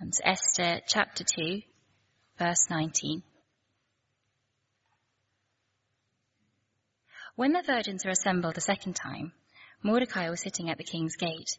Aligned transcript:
So 0.00 0.22
Esther 0.24 0.80
chapter 0.86 1.24
2, 1.24 1.60
verse 2.38 2.70
19. 2.70 3.22
When 7.34 7.52
the 7.52 7.62
virgins 7.66 8.04
were 8.04 8.12
assembled 8.12 8.56
a 8.56 8.60
second 8.60 8.94
time, 8.94 9.32
Mordecai 9.82 10.30
was 10.30 10.40
sitting 10.40 10.70
at 10.70 10.78
the 10.78 10.84
king's 10.84 11.16
gate. 11.16 11.58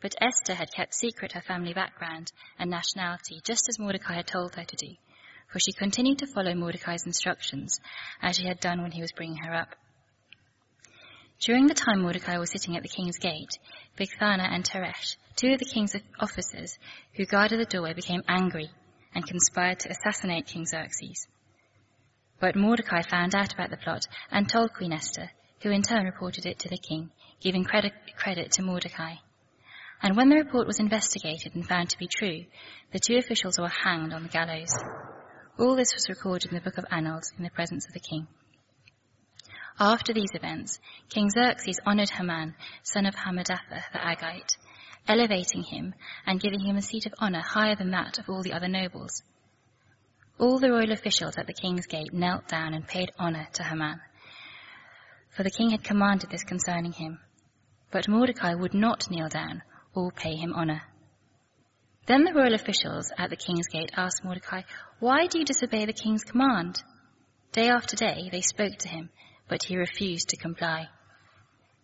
But 0.00 0.14
Esther 0.20 0.54
had 0.54 0.72
kept 0.72 0.94
secret 0.94 1.32
her 1.32 1.40
family 1.40 1.72
background 1.72 2.30
and 2.58 2.70
nationality, 2.70 3.40
just 3.44 3.68
as 3.68 3.78
Mordecai 3.78 4.14
had 4.14 4.26
told 4.26 4.54
her 4.54 4.64
to 4.64 4.76
do, 4.76 4.94
for 5.48 5.58
she 5.58 5.72
continued 5.72 6.18
to 6.18 6.26
follow 6.26 6.54
Mordecai's 6.54 7.06
instructions, 7.06 7.80
as 8.22 8.36
she 8.36 8.46
had 8.46 8.60
done 8.60 8.82
when 8.82 8.92
he 8.92 9.00
was 9.00 9.12
bringing 9.12 9.38
her 9.38 9.54
up. 9.54 9.74
During 11.40 11.68
the 11.68 11.74
time 11.74 12.02
Mordecai 12.02 12.36
was 12.36 12.50
sitting 12.50 12.76
at 12.76 12.82
the 12.82 12.88
king's 12.88 13.16
gate, 13.16 13.58
Bigthana 13.98 14.52
and 14.52 14.62
Teresh, 14.62 15.16
two 15.36 15.54
of 15.54 15.58
the 15.58 15.64
king's 15.64 15.96
officers 16.18 16.78
who 17.14 17.24
guarded 17.24 17.58
the 17.58 17.64
doorway, 17.64 17.94
became 17.94 18.22
angry 18.28 18.68
and 19.14 19.26
conspired 19.26 19.80
to 19.80 19.88
assassinate 19.88 20.46
King 20.46 20.66
Xerxes. 20.66 21.26
But 22.40 22.56
Mordecai 22.56 23.00
found 23.00 23.34
out 23.34 23.54
about 23.54 23.70
the 23.70 23.78
plot 23.78 24.04
and 24.30 24.50
told 24.50 24.74
Queen 24.74 24.92
Esther, 24.92 25.30
who 25.62 25.70
in 25.70 25.80
turn 25.80 26.04
reported 26.04 26.44
it 26.44 26.58
to 26.58 26.68
the 26.68 26.76
king, 26.76 27.10
giving 27.40 27.64
credit, 27.64 27.94
credit 28.18 28.52
to 28.52 28.62
Mordecai. 28.62 29.14
And 30.02 30.18
when 30.18 30.28
the 30.28 30.36
report 30.36 30.66
was 30.66 30.78
investigated 30.78 31.54
and 31.54 31.66
found 31.66 31.88
to 31.88 31.98
be 31.98 32.06
true, 32.06 32.44
the 32.92 33.00
two 33.00 33.16
officials 33.16 33.58
were 33.58 33.68
hanged 33.68 34.12
on 34.12 34.24
the 34.24 34.28
gallows. 34.28 34.74
All 35.58 35.74
this 35.74 35.94
was 35.94 36.10
recorded 36.10 36.50
in 36.50 36.54
the 36.54 36.62
book 36.62 36.76
of 36.76 36.84
Annals 36.90 37.32
in 37.38 37.44
the 37.44 37.50
presence 37.50 37.86
of 37.86 37.94
the 37.94 38.00
king. 38.00 38.26
After 39.78 40.12
these 40.12 40.34
events, 40.34 40.78
King 41.08 41.30
Xerxes 41.30 41.78
honored 41.86 42.10
Haman, 42.10 42.54
son 42.82 43.06
of 43.06 43.14
Hammedatha 43.14 43.82
the 43.92 43.98
Agagite, 43.98 44.56
elevating 45.06 45.62
him 45.62 45.94
and 46.26 46.40
giving 46.40 46.60
him 46.60 46.76
a 46.76 46.82
seat 46.82 47.06
of 47.06 47.14
honor 47.18 47.40
higher 47.40 47.76
than 47.76 47.90
that 47.92 48.18
of 48.18 48.28
all 48.28 48.42
the 48.42 48.52
other 48.52 48.68
nobles. 48.68 49.22
All 50.38 50.58
the 50.58 50.70
royal 50.70 50.92
officials 50.92 51.36
at 51.38 51.46
the 51.46 51.52
king's 51.52 51.86
gate 51.86 52.12
knelt 52.12 52.48
down 52.48 52.74
and 52.74 52.86
paid 52.86 53.12
honor 53.18 53.46
to 53.54 53.62
Haman, 53.62 54.00
for 55.30 55.42
the 55.44 55.50
king 55.50 55.70
had 55.70 55.84
commanded 55.84 56.30
this 56.30 56.44
concerning 56.44 56.92
him. 56.92 57.20
But 57.90 58.08
Mordecai 58.08 58.54
would 58.54 58.74
not 58.74 59.10
kneel 59.10 59.28
down 59.28 59.62
or 59.94 60.10
pay 60.10 60.36
him 60.36 60.52
honor. 60.54 60.82
Then 62.06 62.24
the 62.24 62.34
royal 62.34 62.54
officials 62.54 63.12
at 63.16 63.30
the 63.30 63.36
king's 63.36 63.68
gate 63.68 63.92
asked 63.96 64.24
Mordecai, 64.24 64.62
Why 64.98 65.26
do 65.26 65.38
you 65.38 65.44
disobey 65.44 65.86
the 65.86 65.92
king's 65.92 66.24
command? 66.24 66.82
Day 67.52 67.68
after 67.68 67.96
day 67.96 68.28
they 68.30 68.40
spoke 68.40 68.76
to 68.78 68.88
him 68.88 69.10
but 69.50 69.64
he 69.64 69.76
refused 69.76 70.28
to 70.28 70.36
comply. 70.36 70.88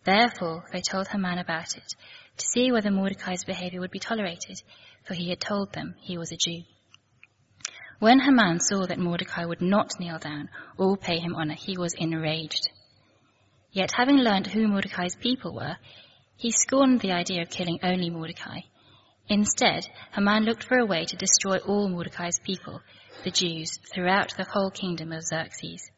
Therefore, 0.05 0.63
they 0.71 0.81
told 0.81 1.09
Haman 1.09 1.37
about 1.37 1.75
it, 1.75 1.93
to 2.37 2.45
see 2.45 2.71
whether 2.71 2.89
Mordecai's 2.89 3.43
behavior 3.43 3.81
would 3.81 3.91
be 3.91 3.99
tolerated, 3.99 4.61
for 5.03 5.13
he 5.13 5.29
had 5.29 5.41
told 5.41 5.73
them 5.73 5.93
he 5.99 6.17
was 6.17 6.31
a 6.31 6.37
Jew. 6.37 6.63
When 7.99 8.21
Haman 8.21 8.61
saw 8.61 8.85
that 8.85 8.99
Mordecai 8.99 9.43
would 9.43 9.61
not 9.61 9.99
kneel 9.99 10.17
down 10.17 10.49
or 10.77 10.95
pay 10.95 11.19
him 11.19 11.35
honor, 11.35 11.55
he 11.55 11.77
was 11.77 11.93
enraged. 11.93 12.69
Yet 13.73 13.91
having 13.97 14.17
learned 14.17 14.47
who 14.47 14.67
Mordecai's 14.67 15.15
people 15.15 15.53
were, 15.53 15.75
he 16.37 16.51
scorned 16.51 17.01
the 17.01 17.11
idea 17.11 17.41
of 17.41 17.49
killing 17.49 17.79
only 17.83 18.09
Mordecai. 18.09 18.61
Instead, 19.27 19.87
Haman 20.13 20.45
looked 20.45 20.63
for 20.63 20.77
a 20.77 20.85
way 20.85 21.03
to 21.03 21.17
destroy 21.17 21.57
all 21.57 21.89
Mordecai's 21.89 22.39
people, 22.39 22.81
the 23.25 23.31
Jews, 23.31 23.77
throughout 23.93 24.37
the 24.37 24.45
whole 24.45 24.71
kingdom 24.71 25.11
of 25.11 25.23
Xerxes. 25.23 25.91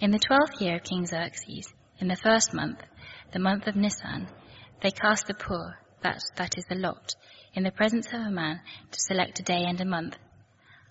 In 0.00 0.12
the 0.12 0.20
twelfth 0.20 0.60
year 0.60 0.76
of 0.76 0.84
King 0.84 1.06
Xerxes, 1.06 1.74
in 1.98 2.06
the 2.06 2.14
first 2.14 2.54
month, 2.54 2.80
the 3.32 3.40
month 3.40 3.66
of 3.66 3.74
Nisan, 3.74 4.28
they 4.80 4.92
cast 4.92 5.26
the 5.26 5.34
pur, 5.34 5.76
that, 6.02 6.20
that 6.36 6.56
is 6.56 6.64
the 6.66 6.76
lot, 6.76 7.16
in 7.52 7.64
the 7.64 7.72
presence 7.72 8.06
of 8.06 8.22
Haman 8.22 8.60
to 8.92 9.00
select 9.00 9.40
a 9.40 9.42
day 9.42 9.64
and 9.64 9.80
a 9.80 9.84
month. 9.84 10.16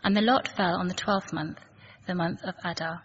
And 0.04 0.14
the 0.14 0.22
lot 0.22 0.50
fell 0.50 0.76
on 0.76 0.90
the 0.90 0.94
twelfth 0.94 1.32
month, 1.32 1.58
the 2.06 2.16
month 2.16 2.44
of 2.44 2.56
Adar. 2.66 3.02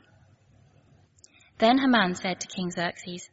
Then 1.58 1.78
Haman 1.78 2.16
said 2.16 2.40
to 2.40 2.48
King 2.48 2.72
Xerxes, 2.72 3.30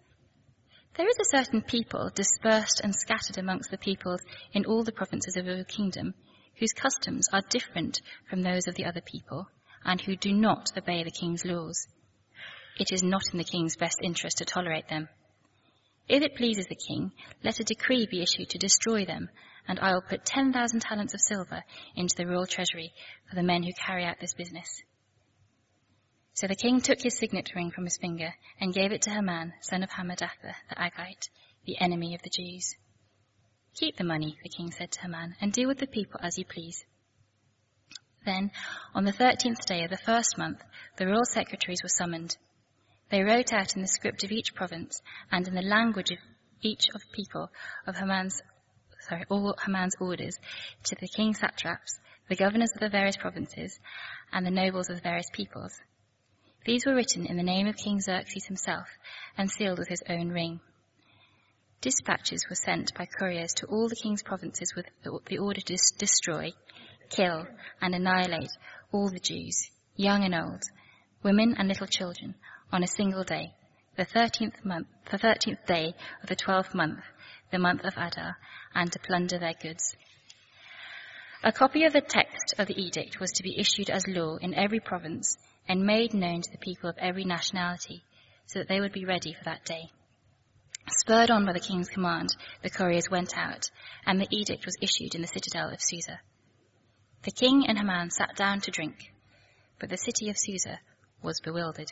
There 0.95 1.07
is 1.07 1.17
a 1.19 1.35
certain 1.37 1.63
people 1.63 2.11
dispersed 2.13 2.81
and 2.83 2.93
scattered 2.95 3.39
amongst 3.39 3.71
the 3.71 3.79
peoples 3.79 4.21
in 4.53 4.65
all 4.65 4.83
the 4.83 4.91
provinces 4.91 5.37
of 5.37 5.47
your 5.47 5.63
kingdom, 5.63 6.13
whose 6.59 6.73
customs 6.73 7.29
are 7.33 7.41
different 7.49 7.99
from 8.29 8.43
those 8.43 8.67
of 8.67 8.75
the 8.75 8.85
other 8.85 9.01
people, 9.01 9.47
and 9.83 9.99
who 9.99 10.15
do 10.15 10.31
not 10.31 10.67
obey 10.77 11.03
the 11.03 11.09
king's 11.09 11.43
laws 11.43 11.87
it 12.79 12.91
is 12.91 13.03
not 13.03 13.23
in 13.31 13.37
the 13.37 13.43
king's 13.43 13.75
best 13.75 13.99
interest 14.01 14.37
to 14.37 14.45
tolerate 14.45 14.87
them. 14.87 15.09
If 16.07 16.23
it 16.23 16.35
pleases 16.35 16.65
the 16.65 16.75
king, 16.75 17.11
let 17.43 17.59
a 17.59 17.63
decree 17.63 18.07
be 18.09 18.23
issued 18.23 18.49
to 18.49 18.57
destroy 18.57 19.05
them, 19.05 19.29
and 19.67 19.79
I 19.79 19.93
will 19.93 20.01
put 20.01 20.25
10,000 20.25 20.79
talents 20.79 21.13
of 21.13 21.21
silver 21.21 21.63
into 21.95 22.15
the 22.15 22.25
royal 22.25 22.47
treasury 22.47 22.91
for 23.29 23.35
the 23.35 23.43
men 23.43 23.61
who 23.61 23.73
carry 23.73 24.05
out 24.05 24.19
this 24.19 24.33
business. 24.33 24.81
So 26.33 26.47
the 26.47 26.55
king 26.55 26.81
took 26.81 27.01
his 27.01 27.17
signet 27.17 27.51
ring 27.53 27.69
from 27.69 27.83
his 27.83 27.97
finger 27.97 28.33
and 28.59 28.73
gave 28.73 28.91
it 28.91 29.03
to 29.03 29.11
Haman, 29.11 29.53
son 29.61 29.83
of 29.83 29.89
Hammedatha, 29.91 30.55
the 30.69 30.75
Agagite, 30.75 31.29
the 31.65 31.79
enemy 31.79 32.15
of 32.15 32.21
the 32.21 32.31
Jews. 32.31 32.75
Keep 33.75 33.97
the 33.97 34.03
money, 34.03 34.37
the 34.41 34.49
king 34.49 34.71
said 34.71 34.91
to 34.91 35.01
Haman, 35.01 35.35
and 35.41 35.53
deal 35.53 35.67
with 35.67 35.77
the 35.77 35.85
people 35.85 36.19
as 36.23 36.37
you 36.37 36.45
please. 36.45 36.85
Then, 38.25 38.51
on 38.95 39.05
the 39.05 39.11
thirteenth 39.11 39.65
day 39.65 39.83
of 39.83 39.89
the 39.89 39.97
first 39.97 40.37
month, 40.37 40.61
the 40.97 41.07
royal 41.07 41.25
secretaries 41.25 41.83
were 41.83 41.89
summoned. 41.89 42.37
They 43.09 43.23
wrote 43.23 43.53
out 43.53 43.75
in 43.75 43.81
the 43.81 43.87
script 43.87 44.23
of 44.23 44.31
each 44.31 44.53
province 44.53 45.01
and 45.31 45.47
in 45.47 45.55
the 45.55 45.61
language 45.61 46.11
of 46.11 46.19
each 46.61 46.89
of 46.93 47.01
people 47.11 47.49
of 47.87 47.95
Haman's, 47.95 48.41
sorry, 49.07 49.25
all 49.29 49.55
Haman's 49.65 49.95
orders 49.99 50.37
to 50.83 50.95
the 50.95 51.07
king 51.07 51.33
satraps, 51.33 51.99
the 52.27 52.35
governors 52.35 52.71
of 52.75 52.81
the 52.81 52.89
various 52.89 53.17
provinces, 53.17 53.79
and 54.31 54.45
the 54.45 54.51
nobles 54.51 54.89
of 54.89 54.97
the 54.97 55.01
various 55.01 55.29
peoples. 55.33 55.73
These 56.65 56.85
were 56.85 56.93
written 56.93 57.25
in 57.25 57.37
the 57.37 57.43
name 57.43 57.67
of 57.67 57.77
King 57.77 57.99
Xerxes 57.99 58.45
himself 58.45 58.87
and 59.37 59.49
sealed 59.49 59.79
with 59.79 59.87
his 59.87 60.03
own 60.07 60.29
ring. 60.29 60.59
Dispatches 61.81 62.45
were 62.49 62.55
sent 62.55 62.93
by 62.93 63.05
couriers 63.05 63.53
to 63.55 63.65
all 63.67 63.89
the 63.89 63.95
king's 63.95 64.21
provinces 64.21 64.75
with 64.75 64.85
the 65.01 65.37
order 65.37 65.61
to 65.61 65.77
destroy, 65.97 66.51
kill, 67.09 67.47
and 67.81 67.95
annihilate 67.95 68.51
all 68.91 69.09
the 69.09 69.19
Jews, 69.19 69.71
young 69.95 70.25
and 70.25 70.35
old, 70.35 70.61
women 71.23 71.55
and 71.57 71.67
little 71.67 71.87
children, 71.87 72.35
on 72.71 72.83
a 72.83 72.87
single 72.87 73.23
day, 73.23 73.53
the 73.95 74.05
thirteenth 74.05 74.63
month, 74.63 74.87
the 75.11 75.17
thirteenth 75.17 75.65
day 75.65 75.93
of 76.21 76.29
the 76.29 76.35
twelfth 76.35 76.73
month, 76.73 76.99
the 77.51 77.59
month 77.59 77.83
of 77.83 77.97
Adar, 77.97 78.37
and 78.73 78.91
to 78.91 78.99
plunder 78.99 79.39
their 79.39 79.53
goods. 79.53 79.95
A 81.43 81.51
copy 81.51 81.85
of 81.85 81.93
the 81.93 82.01
text 82.01 82.53
of 82.57 82.67
the 82.67 82.79
edict 82.79 83.19
was 83.19 83.31
to 83.33 83.43
be 83.43 83.57
issued 83.57 83.89
as 83.89 84.07
law 84.07 84.35
in 84.37 84.53
every 84.53 84.79
province 84.79 85.37
and 85.67 85.85
made 85.85 86.13
known 86.13 86.41
to 86.41 86.51
the 86.51 86.57
people 86.57 86.89
of 86.89 86.97
every 86.97 87.23
nationality, 87.23 88.03
so 88.45 88.59
that 88.59 88.67
they 88.67 88.79
would 88.79 88.91
be 88.91 89.05
ready 89.05 89.33
for 89.33 89.45
that 89.45 89.63
day. 89.65 89.89
Spurred 90.89 91.31
on 91.31 91.45
by 91.45 91.53
the 91.53 91.59
king's 91.59 91.89
command, 91.89 92.35
the 92.61 92.69
couriers 92.69 93.09
went 93.09 93.37
out, 93.37 93.69
and 94.05 94.19
the 94.19 94.27
edict 94.31 94.65
was 94.65 94.77
issued 94.81 95.15
in 95.15 95.21
the 95.21 95.27
citadel 95.27 95.69
of 95.69 95.81
Susa. 95.81 96.19
The 97.23 97.31
king 97.31 97.65
and 97.67 97.77
Haman 97.77 98.11
sat 98.11 98.35
down 98.35 98.61
to 98.61 98.71
drink, 98.71 99.13
but 99.79 99.89
the 99.89 99.97
city 99.97 100.29
of 100.29 100.37
Susa 100.37 100.79
was 101.21 101.41
bewildered. 101.41 101.91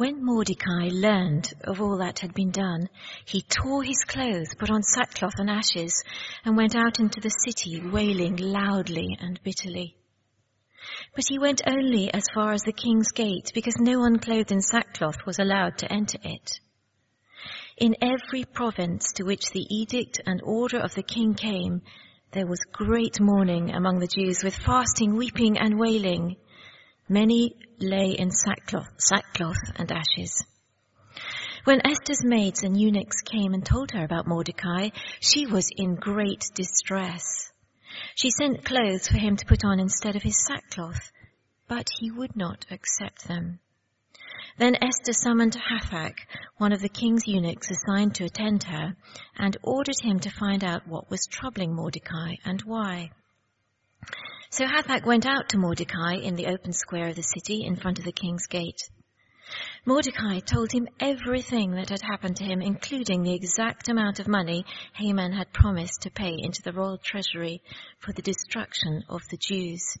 When 0.00 0.24
Mordecai 0.24 0.88
learned 0.90 1.52
of 1.64 1.82
all 1.82 1.98
that 1.98 2.20
had 2.20 2.32
been 2.32 2.52
done, 2.52 2.88
he 3.26 3.42
tore 3.42 3.82
his 3.82 4.02
clothes, 4.04 4.54
put 4.58 4.70
on 4.70 4.82
sackcloth 4.82 5.34
and 5.36 5.50
ashes, 5.50 5.92
and 6.42 6.56
went 6.56 6.74
out 6.74 6.98
into 7.00 7.20
the 7.20 7.28
city 7.28 7.82
wailing 7.86 8.36
loudly 8.36 9.18
and 9.20 9.38
bitterly. 9.42 9.98
But 11.14 11.26
he 11.28 11.38
went 11.38 11.60
only 11.66 12.10
as 12.14 12.24
far 12.32 12.52
as 12.52 12.62
the 12.62 12.72
king's 12.72 13.12
gate, 13.12 13.50
because 13.54 13.76
no 13.78 13.98
one 13.98 14.18
clothed 14.20 14.52
in 14.52 14.62
sackcloth 14.62 15.26
was 15.26 15.38
allowed 15.38 15.76
to 15.76 15.92
enter 15.92 16.16
it. 16.24 16.50
In 17.76 17.94
every 18.00 18.46
province 18.46 19.12
to 19.16 19.24
which 19.24 19.50
the 19.50 19.66
edict 19.68 20.18
and 20.24 20.40
order 20.42 20.78
of 20.78 20.94
the 20.94 21.02
king 21.02 21.34
came, 21.34 21.82
there 22.30 22.46
was 22.46 22.64
great 22.72 23.20
mourning 23.20 23.74
among 23.74 23.98
the 23.98 24.06
Jews 24.08 24.42
with 24.42 24.54
fasting, 24.54 25.16
weeping, 25.16 25.58
and 25.58 25.78
wailing. 25.78 26.36
Many 27.12 27.56
lay 27.80 28.12
in 28.12 28.30
sackcloth, 28.30 28.88
sackcloth 28.98 29.58
and 29.74 29.90
ashes. 29.90 30.44
When 31.64 31.84
Esther's 31.84 32.24
maids 32.24 32.62
and 32.62 32.80
eunuchs 32.80 33.22
came 33.22 33.52
and 33.52 33.66
told 33.66 33.90
her 33.90 34.04
about 34.04 34.28
Mordecai, 34.28 34.90
she 35.18 35.44
was 35.44 35.68
in 35.76 35.96
great 35.96 36.44
distress. 36.54 37.50
She 38.14 38.30
sent 38.30 38.64
clothes 38.64 39.08
for 39.08 39.18
him 39.18 39.36
to 39.38 39.44
put 39.44 39.64
on 39.64 39.80
instead 39.80 40.14
of 40.14 40.22
his 40.22 40.40
sackcloth, 40.46 41.10
but 41.66 41.88
he 41.98 42.12
would 42.12 42.36
not 42.36 42.64
accept 42.70 43.26
them. 43.26 43.58
Then 44.58 44.76
Esther 44.76 45.12
summoned 45.12 45.56
Hathach, 45.56 46.14
one 46.58 46.72
of 46.72 46.80
the 46.80 46.88
king's 46.88 47.26
eunuchs 47.26 47.72
assigned 47.72 48.14
to 48.14 48.24
attend 48.26 48.62
her, 48.62 48.94
and 49.36 49.56
ordered 49.64 50.00
him 50.00 50.20
to 50.20 50.30
find 50.30 50.62
out 50.62 50.86
what 50.86 51.10
was 51.10 51.26
troubling 51.28 51.74
Mordecai 51.74 52.36
and 52.44 52.62
why. 52.62 53.10
So 54.52 54.66
Hathach 54.66 55.06
went 55.06 55.26
out 55.26 55.50
to 55.50 55.58
Mordecai 55.58 56.14
in 56.14 56.34
the 56.34 56.48
open 56.48 56.72
square 56.72 57.08
of 57.08 57.16
the 57.16 57.22
city 57.22 57.64
in 57.64 57.76
front 57.76 58.00
of 58.00 58.04
the 58.04 58.12
king's 58.12 58.48
gate. 58.48 58.82
Mordecai 59.84 60.40
told 60.40 60.72
him 60.72 60.88
everything 60.98 61.70
that 61.72 61.90
had 61.90 62.02
happened 62.02 62.36
to 62.36 62.44
him, 62.44 62.60
including 62.60 63.22
the 63.22 63.34
exact 63.34 63.88
amount 63.88 64.18
of 64.18 64.26
money 64.26 64.64
Haman 64.94 65.32
had 65.32 65.52
promised 65.52 66.02
to 66.02 66.10
pay 66.10 66.34
into 66.36 66.62
the 66.62 66.72
royal 66.72 66.98
treasury 66.98 67.62
for 68.00 68.12
the 68.12 68.22
destruction 68.22 69.04
of 69.08 69.22
the 69.30 69.36
Jews. 69.36 69.96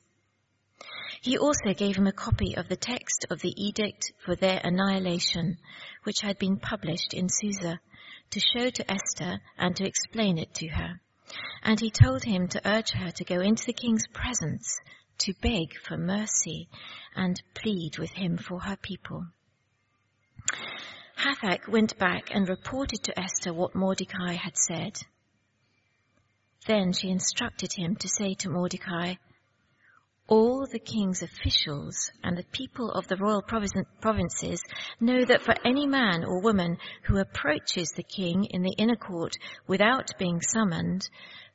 He 1.20 1.38
also 1.38 1.72
gave 1.72 1.94
him 1.94 2.08
a 2.08 2.12
copy 2.12 2.56
of 2.56 2.68
the 2.68 2.76
text 2.76 3.26
of 3.30 3.40
the 3.40 3.54
edict 3.56 4.12
for 4.24 4.34
their 4.34 4.60
annihilation, 4.64 5.58
which 6.02 6.22
had 6.22 6.38
been 6.38 6.58
published 6.58 7.14
in 7.14 7.28
Susa, 7.28 7.80
to 8.30 8.40
show 8.40 8.68
to 8.68 8.90
Esther 8.90 9.40
and 9.56 9.76
to 9.76 9.86
explain 9.86 10.38
it 10.38 10.52
to 10.54 10.68
her. 10.68 11.00
And 11.62 11.78
he 11.78 11.90
told 11.90 12.24
him 12.24 12.48
to 12.48 12.68
urge 12.68 12.90
her 12.90 13.10
to 13.10 13.24
go 13.24 13.40
into 13.40 13.64
the 13.66 13.72
king's 13.72 14.06
presence 14.08 14.80
to 15.18 15.34
beg 15.40 15.76
for 15.86 15.96
mercy 15.96 16.68
and 17.14 17.40
plead 17.54 17.98
with 17.98 18.10
him 18.10 18.36
for 18.38 18.60
her 18.60 18.76
people. 18.76 19.26
Hathach 21.16 21.68
went 21.68 21.98
back 21.98 22.34
and 22.34 22.48
reported 22.48 23.02
to 23.04 23.18
Esther 23.18 23.52
what 23.52 23.74
Mordecai 23.74 24.32
had 24.32 24.56
said. 24.56 24.98
Then 26.66 26.92
she 26.92 27.10
instructed 27.10 27.72
him 27.74 27.96
to 27.96 28.08
say 28.08 28.34
to 28.34 28.48
Mordecai, 28.48 29.14
all 30.30 30.64
the 30.64 30.78
king's 30.78 31.22
officials 31.22 32.12
and 32.22 32.38
the 32.38 32.44
people 32.52 32.92
of 32.92 33.08
the 33.08 33.16
royal 33.16 33.42
provinces 33.42 34.62
know 35.00 35.24
that 35.24 35.42
for 35.42 35.54
any 35.64 35.86
man 35.88 36.24
or 36.24 36.40
woman 36.40 36.78
who 37.02 37.18
approaches 37.18 37.90
the 37.90 38.04
king 38.04 38.44
in 38.44 38.62
the 38.62 38.74
inner 38.78 38.94
court 38.94 39.34
without 39.66 40.16
being 40.18 40.40
summoned, 40.40 41.08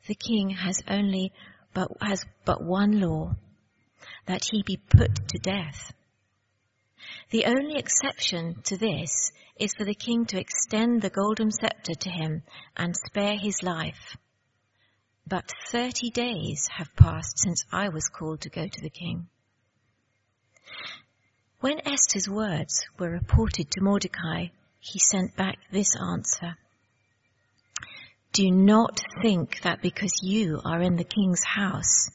the 0.07 0.13
king 0.13 0.49
has 0.49 0.83
only 0.89 1.31
but 1.73 1.89
has 2.01 2.25
but 2.43 2.61
one 2.61 2.99
law, 2.99 3.33
that 4.25 4.43
he 4.51 4.61
be 4.65 4.77
put 4.77 5.15
to 5.29 5.39
death. 5.39 5.93
The 7.29 7.45
only 7.45 7.77
exception 7.77 8.61
to 8.63 8.77
this 8.77 9.31
is 9.57 9.73
for 9.77 9.85
the 9.85 9.95
king 9.95 10.25
to 10.27 10.39
extend 10.39 11.01
the 11.01 11.09
golden 11.09 11.49
scepter 11.49 11.93
to 11.93 12.09
him 12.09 12.43
and 12.75 12.93
spare 12.95 13.37
his 13.37 13.63
life. 13.63 14.17
But 15.27 15.51
thirty 15.71 16.11
days 16.11 16.67
have 16.71 16.95
passed 16.95 17.39
since 17.39 17.65
I 17.71 17.89
was 17.89 18.09
called 18.09 18.41
to 18.41 18.49
go 18.49 18.67
to 18.67 18.81
the 18.81 18.91
king. 18.91 19.27
When 21.61 21.81
Esther's 21.87 22.29
words 22.29 22.85
were 22.99 23.09
reported 23.09 23.71
to 23.71 23.81
Mordecai, 23.81 24.49
he 24.79 24.99
sent 24.99 25.35
back 25.35 25.57
this 25.71 25.95
answer. 25.95 26.55
Do 28.33 28.51
not 28.51 29.01
think 29.23 29.61
that 29.61 29.81
because 29.81 30.19
you 30.21 30.61
are 30.63 30.81
in 30.81 30.95
the 30.95 31.03
king's 31.03 31.43
house, 31.43 32.11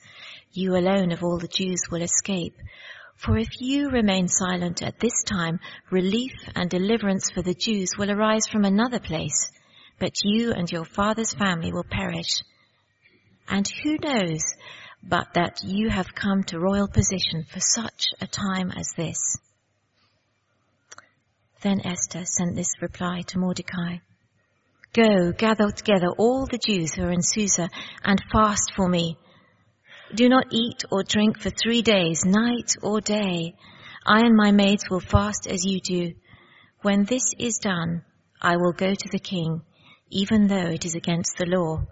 you 0.52 0.76
alone 0.76 1.10
of 1.10 1.24
all 1.24 1.38
the 1.38 1.48
Jews 1.48 1.82
will 1.90 2.02
escape, 2.02 2.54
for 3.16 3.36
if 3.36 3.60
you 3.60 3.90
remain 3.90 4.28
silent 4.28 4.82
at 4.82 5.00
this 5.00 5.24
time, 5.24 5.58
relief 5.90 6.32
and 6.54 6.70
deliverance 6.70 7.30
for 7.30 7.42
the 7.42 7.54
Jews 7.54 7.98
will 7.98 8.10
arise 8.12 8.46
from 8.46 8.64
another 8.64 9.00
place, 9.00 9.50
but 9.98 10.22
you 10.22 10.52
and 10.52 10.70
your 10.70 10.84
father's 10.84 11.32
family 11.32 11.72
will 11.72 11.82
perish. 11.84 12.42
And 13.50 13.68
who 13.82 13.98
knows 14.02 14.42
but 15.02 15.34
that 15.34 15.62
you 15.64 15.90
have 15.90 16.14
come 16.14 16.44
to 16.44 16.58
royal 16.58 16.88
position 16.88 17.44
for 17.50 17.60
such 17.60 18.06
a 18.20 18.26
time 18.26 18.70
as 18.70 18.92
this? 18.96 19.36
Then 21.62 21.80
Esther 21.84 22.24
sent 22.24 22.56
this 22.56 22.80
reply 22.80 23.22
to 23.28 23.38
Mordecai. 23.38 23.98
Go, 24.94 25.32
gather 25.32 25.70
together 25.70 26.08
all 26.16 26.46
the 26.46 26.58
Jews 26.58 26.94
who 26.94 27.02
are 27.02 27.12
in 27.12 27.22
Susa 27.22 27.68
and 28.02 28.22
fast 28.32 28.72
for 28.74 28.88
me 28.88 29.18
do 30.14 30.28
not 30.28 30.46
eat 30.50 30.84
or 30.90 31.04
drink 31.04 31.38
for 31.38 31.50
three 31.50 31.82
days, 31.82 32.24
night 32.24 32.74
or 32.82 33.00
day. 33.00 33.54
I 34.04 34.20
and 34.20 34.36
my 34.36 34.50
maids 34.50 34.90
will 34.90 35.00
fast 35.00 35.46
as 35.46 35.64
you 35.64 35.80
do. 35.80 36.14
When 36.82 37.04
this 37.04 37.22
is 37.38 37.58
done, 37.58 38.02
I 38.40 38.56
will 38.56 38.72
go 38.72 38.92
to 38.92 39.08
the 39.12 39.20
king, 39.20 39.62
even 40.10 40.48
though 40.48 40.70
it 40.70 40.84
is 40.84 40.96
against 40.96 41.36
the 41.36 41.46
law. 41.46 41.86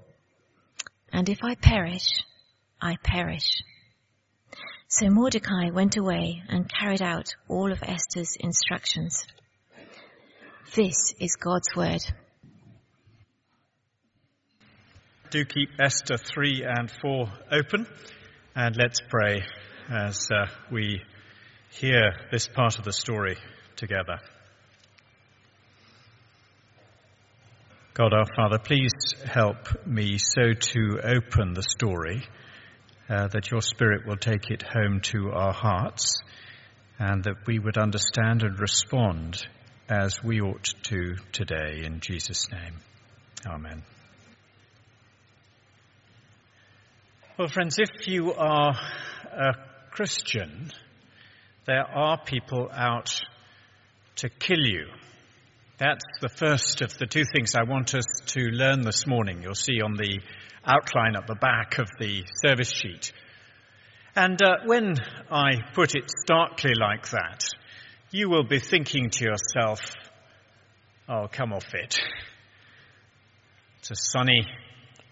And 1.12 1.28
if 1.28 1.38
I 1.42 1.54
perish, 1.54 2.24
I 2.80 2.96
perish. 3.02 3.62
So 4.88 5.10
Mordecai 5.10 5.70
went 5.70 5.96
away 5.96 6.42
and 6.48 6.68
carried 6.68 7.02
out 7.02 7.34
all 7.48 7.72
of 7.72 7.82
Esther's 7.82 8.36
instructions. 8.40 9.26
This 10.74 11.14
is 11.20 11.36
God's 11.36 11.74
word. 11.74 12.02
Do 15.30 15.44
keep 15.44 15.68
Esther 15.78 16.16
3 16.16 16.64
and 16.66 16.90
4 16.90 17.32
open, 17.52 17.86
and 18.54 18.76
let's 18.76 19.00
pray 19.10 19.42
as 19.90 20.28
uh, 20.30 20.46
we 20.72 21.02
hear 21.70 22.12
this 22.30 22.48
part 22.48 22.78
of 22.78 22.84
the 22.84 22.92
story 22.92 23.36
together. 23.76 24.20
God 27.98 28.12
our 28.12 28.26
Father, 28.36 28.60
please 28.60 28.92
help 29.24 29.84
me 29.84 30.18
so 30.18 30.52
to 30.52 31.00
open 31.02 31.52
the 31.54 31.64
story 31.64 32.22
uh, 33.08 33.26
that 33.26 33.50
your 33.50 33.60
Spirit 33.60 34.06
will 34.06 34.16
take 34.16 34.52
it 34.52 34.62
home 34.62 35.00
to 35.00 35.32
our 35.32 35.52
hearts 35.52 36.22
and 37.00 37.24
that 37.24 37.44
we 37.44 37.58
would 37.58 37.76
understand 37.76 38.44
and 38.44 38.56
respond 38.60 39.44
as 39.88 40.22
we 40.22 40.40
ought 40.40 40.68
to 40.84 41.16
today. 41.32 41.82
In 41.82 41.98
Jesus' 41.98 42.46
name, 42.52 42.74
Amen. 43.44 43.82
Well, 47.36 47.48
friends, 47.48 47.80
if 47.80 48.06
you 48.06 48.32
are 48.32 48.76
a 49.32 49.54
Christian, 49.90 50.70
there 51.66 51.84
are 51.84 52.16
people 52.16 52.70
out 52.72 53.20
to 54.18 54.28
kill 54.28 54.64
you. 54.64 54.86
That's 55.78 56.04
the 56.20 56.28
first 56.28 56.82
of 56.82 56.98
the 56.98 57.06
two 57.06 57.22
things 57.32 57.54
I 57.54 57.62
want 57.62 57.94
us 57.94 58.04
to 58.26 58.40
learn 58.40 58.82
this 58.82 59.06
morning. 59.06 59.42
You'll 59.42 59.54
see 59.54 59.80
on 59.80 59.94
the 59.94 60.18
outline 60.66 61.14
at 61.14 61.28
the 61.28 61.36
back 61.36 61.78
of 61.78 61.88
the 62.00 62.24
service 62.44 62.72
sheet. 62.72 63.12
And 64.16 64.42
uh, 64.42 64.56
when 64.66 64.96
I 65.30 65.52
put 65.74 65.94
it 65.94 66.10
starkly 66.10 66.72
like 66.74 67.10
that, 67.10 67.44
you 68.10 68.28
will 68.28 68.42
be 68.42 68.58
thinking 68.58 69.10
to 69.10 69.24
yourself, 69.24 69.78
oh, 71.08 71.28
come 71.30 71.52
off 71.52 71.72
it. 71.72 71.96
It's 73.78 73.92
a 73.92 73.94
sunny 73.94 74.48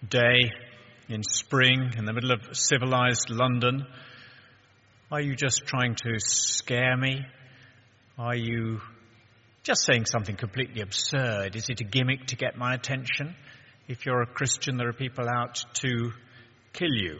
day 0.09 0.51
in 1.09 1.23
spring 1.23 1.93
in 1.97 2.07
the 2.07 2.12
middle 2.12 2.33
of 2.33 2.41
civilized 2.57 3.31
London? 3.31 3.87
Are 5.12 5.21
you 5.21 5.37
just 5.37 5.65
trying 5.65 5.95
to 6.03 6.19
scare 6.19 6.97
me? 6.97 7.25
Are 8.19 8.35
you 8.35 8.81
just 9.67 9.85
saying 9.85 10.07
something 10.07 10.37
completely 10.37 10.81
absurd? 10.81 11.57
Is 11.57 11.69
it 11.69 11.81
a 11.81 11.85
gimmick 11.85 12.27
to 12.27 12.37
get 12.37 12.57
my 12.57 12.75
attention? 12.75 13.35
If 13.89 14.07
you're 14.07 14.23
a 14.23 14.27
Christian, 14.27 14.77
there 14.77 14.89
are 14.89 14.93
people 14.93 15.29
out 15.29 15.61
to 15.83 16.12
kill 16.73 16.93
you. 16.93 17.19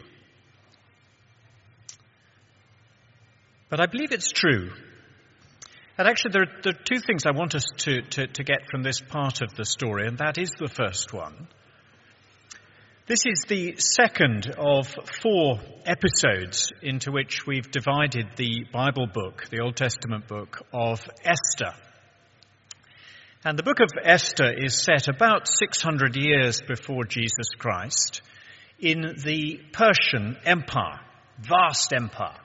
But 3.69 3.81
I 3.81 3.87
believe 3.87 4.13
it's 4.13 4.31
true. 4.31 4.71
And 5.97 6.07
actually, 6.07 6.31
there 6.31 6.43
are, 6.43 6.61
there 6.63 6.73
are 6.73 6.83
two 6.85 7.01
things 7.01 7.25
I 7.25 7.31
want 7.31 7.53
us 7.53 7.65
to, 7.79 8.01
to, 8.01 8.27
to 8.27 8.43
get 8.45 8.69
from 8.71 8.81
this 8.81 9.01
part 9.01 9.41
of 9.41 9.53
the 9.55 9.65
story, 9.65 10.07
and 10.07 10.17
that 10.19 10.37
is 10.37 10.51
the 10.57 10.69
first 10.69 11.11
one. 11.11 11.49
This 13.07 13.25
is 13.25 13.43
the 13.47 13.75
second 13.77 14.53
of 14.57 14.87
four 15.21 15.59
episodes 15.85 16.71
into 16.81 17.11
which 17.11 17.45
we've 17.45 17.69
divided 17.71 18.27
the 18.37 18.65
Bible 18.71 19.07
book, 19.07 19.49
the 19.49 19.59
Old 19.59 19.75
Testament 19.75 20.27
book 20.27 20.65
of 20.73 21.01
Esther. 21.25 21.73
And 23.45 23.57
the 23.57 23.63
book 23.63 23.79
of 23.79 23.91
Esther 24.03 24.51
is 24.51 24.81
set 24.81 25.07
about 25.07 25.47
600 25.47 26.15
years 26.15 26.59
before 26.67 27.03
Jesus 27.03 27.49
Christ 27.55 28.21
in 28.79 29.01
the 29.23 29.59
Persian 29.71 30.37
Empire, 30.43 30.99
vast 31.39 31.93
empire. 31.93 32.39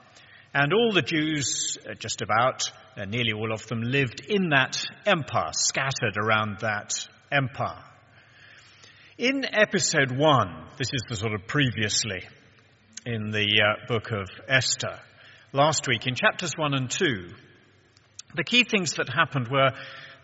And 0.52 0.74
all 0.74 0.92
the 0.92 1.00
Jews, 1.00 1.78
uh, 1.88 1.94
just 1.94 2.20
about, 2.20 2.70
uh, 2.94 3.06
nearly 3.06 3.32
all 3.32 3.52
of 3.54 3.66
them, 3.68 3.80
lived 3.80 4.20
in 4.28 4.50
that 4.50 4.84
empire, 5.06 5.52
scattered 5.52 6.18
around 6.18 6.58
that 6.60 6.92
empire. 7.30 7.82
In 9.16 9.46
episode 9.50 10.12
one, 10.12 10.66
this 10.76 10.90
is 10.92 11.04
the 11.08 11.16
sort 11.16 11.32
of 11.32 11.46
previously 11.46 12.20
in 13.06 13.30
the 13.30 13.46
uh, 13.64 13.86
book 13.88 14.10
of 14.10 14.28
Esther, 14.46 15.00
last 15.54 15.88
week 15.88 16.06
in 16.06 16.14
chapters 16.14 16.52
one 16.54 16.74
and 16.74 16.90
two, 16.90 17.30
the 18.34 18.44
key 18.44 18.64
things 18.64 18.94
that 18.94 19.08
happened 19.08 19.48
were 19.48 19.72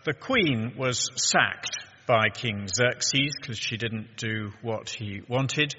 the 0.05 0.13
queen 0.13 0.73
was 0.77 1.09
sacked 1.15 1.77
by 2.07 2.29
King 2.29 2.67
Xerxes 2.67 3.33
because 3.39 3.57
she 3.57 3.77
didn't 3.77 4.17
do 4.17 4.51
what 4.61 4.89
he 4.89 5.21
wanted, 5.27 5.75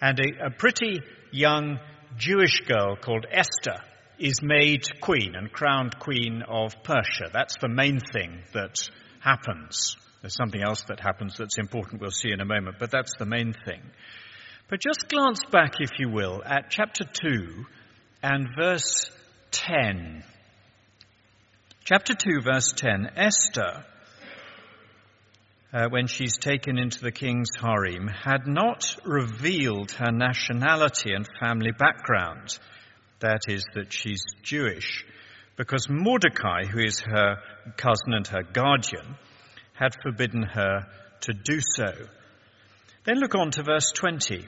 and 0.00 0.18
a, 0.20 0.46
a 0.46 0.50
pretty 0.50 1.00
young 1.30 1.78
Jewish 2.16 2.60
girl 2.60 2.96
called 2.96 3.26
Esther 3.30 3.82
is 4.18 4.40
made 4.42 4.84
queen 5.00 5.34
and 5.34 5.50
crowned 5.50 5.98
queen 5.98 6.42
of 6.46 6.74
Persia. 6.84 7.30
That's 7.32 7.56
the 7.60 7.68
main 7.68 7.98
thing 8.12 8.42
that 8.52 8.76
happens. 9.20 9.96
There's 10.20 10.36
something 10.36 10.62
else 10.62 10.82
that 10.82 11.00
happens 11.00 11.36
that's 11.36 11.58
important 11.58 12.00
we'll 12.00 12.10
see 12.10 12.30
in 12.30 12.40
a 12.40 12.44
moment, 12.44 12.76
but 12.78 12.90
that's 12.90 13.12
the 13.18 13.26
main 13.26 13.54
thing. 13.64 13.82
But 14.68 14.80
just 14.80 15.08
glance 15.08 15.40
back, 15.50 15.74
if 15.80 15.90
you 15.98 16.08
will, 16.08 16.42
at 16.44 16.70
chapter 16.70 17.04
2 17.04 17.64
and 18.22 18.48
verse 18.56 19.10
10. 19.50 20.22
Chapter 21.84 22.14
2, 22.14 22.42
verse 22.42 22.72
10 22.76 23.10
Esther, 23.16 23.84
uh, 25.72 25.88
when 25.88 26.06
she's 26.06 26.38
taken 26.38 26.78
into 26.78 27.00
the 27.00 27.10
king's 27.10 27.56
harem, 27.60 28.06
had 28.06 28.46
not 28.46 28.94
revealed 29.04 29.90
her 29.90 30.12
nationality 30.12 31.12
and 31.12 31.26
family 31.40 31.72
background. 31.72 32.56
That 33.18 33.40
is, 33.48 33.64
that 33.74 33.92
she's 33.92 34.22
Jewish, 34.44 35.04
because 35.56 35.88
Mordecai, 35.90 36.66
who 36.70 36.78
is 36.78 37.00
her 37.00 37.38
cousin 37.76 38.12
and 38.12 38.28
her 38.28 38.44
guardian, 38.44 39.16
had 39.72 39.96
forbidden 40.04 40.44
her 40.44 40.86
to 41.22 41.32
do 41.32 41.58
so. 41.58 41.92
Then 43.02 43.18
look 43.18 43.34
on 43.34 43.50
to 43.50 43.64
verse 43.64 43.90
20. 43.90 44.46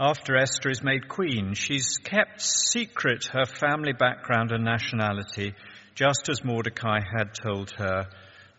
After 0.00 0.36
Esther 0.36 0.70
is 0.70 0.80
made 0.80 1.08
queen, 1.08 1.54
she's 1.54 1.98
kept 1.98 2.40
secret 2.40 3.30
her 3.32 3.44
family 3.44 3.92
background 3.92 4.52
and 4.52 4.64
nationality, 4.64 5.54
just 5.96 6.28
as 6.30 6.44
Mordecai 6.44 7.00
had 7.00 7.34
told 7.34 7.72
her 7.72 8.06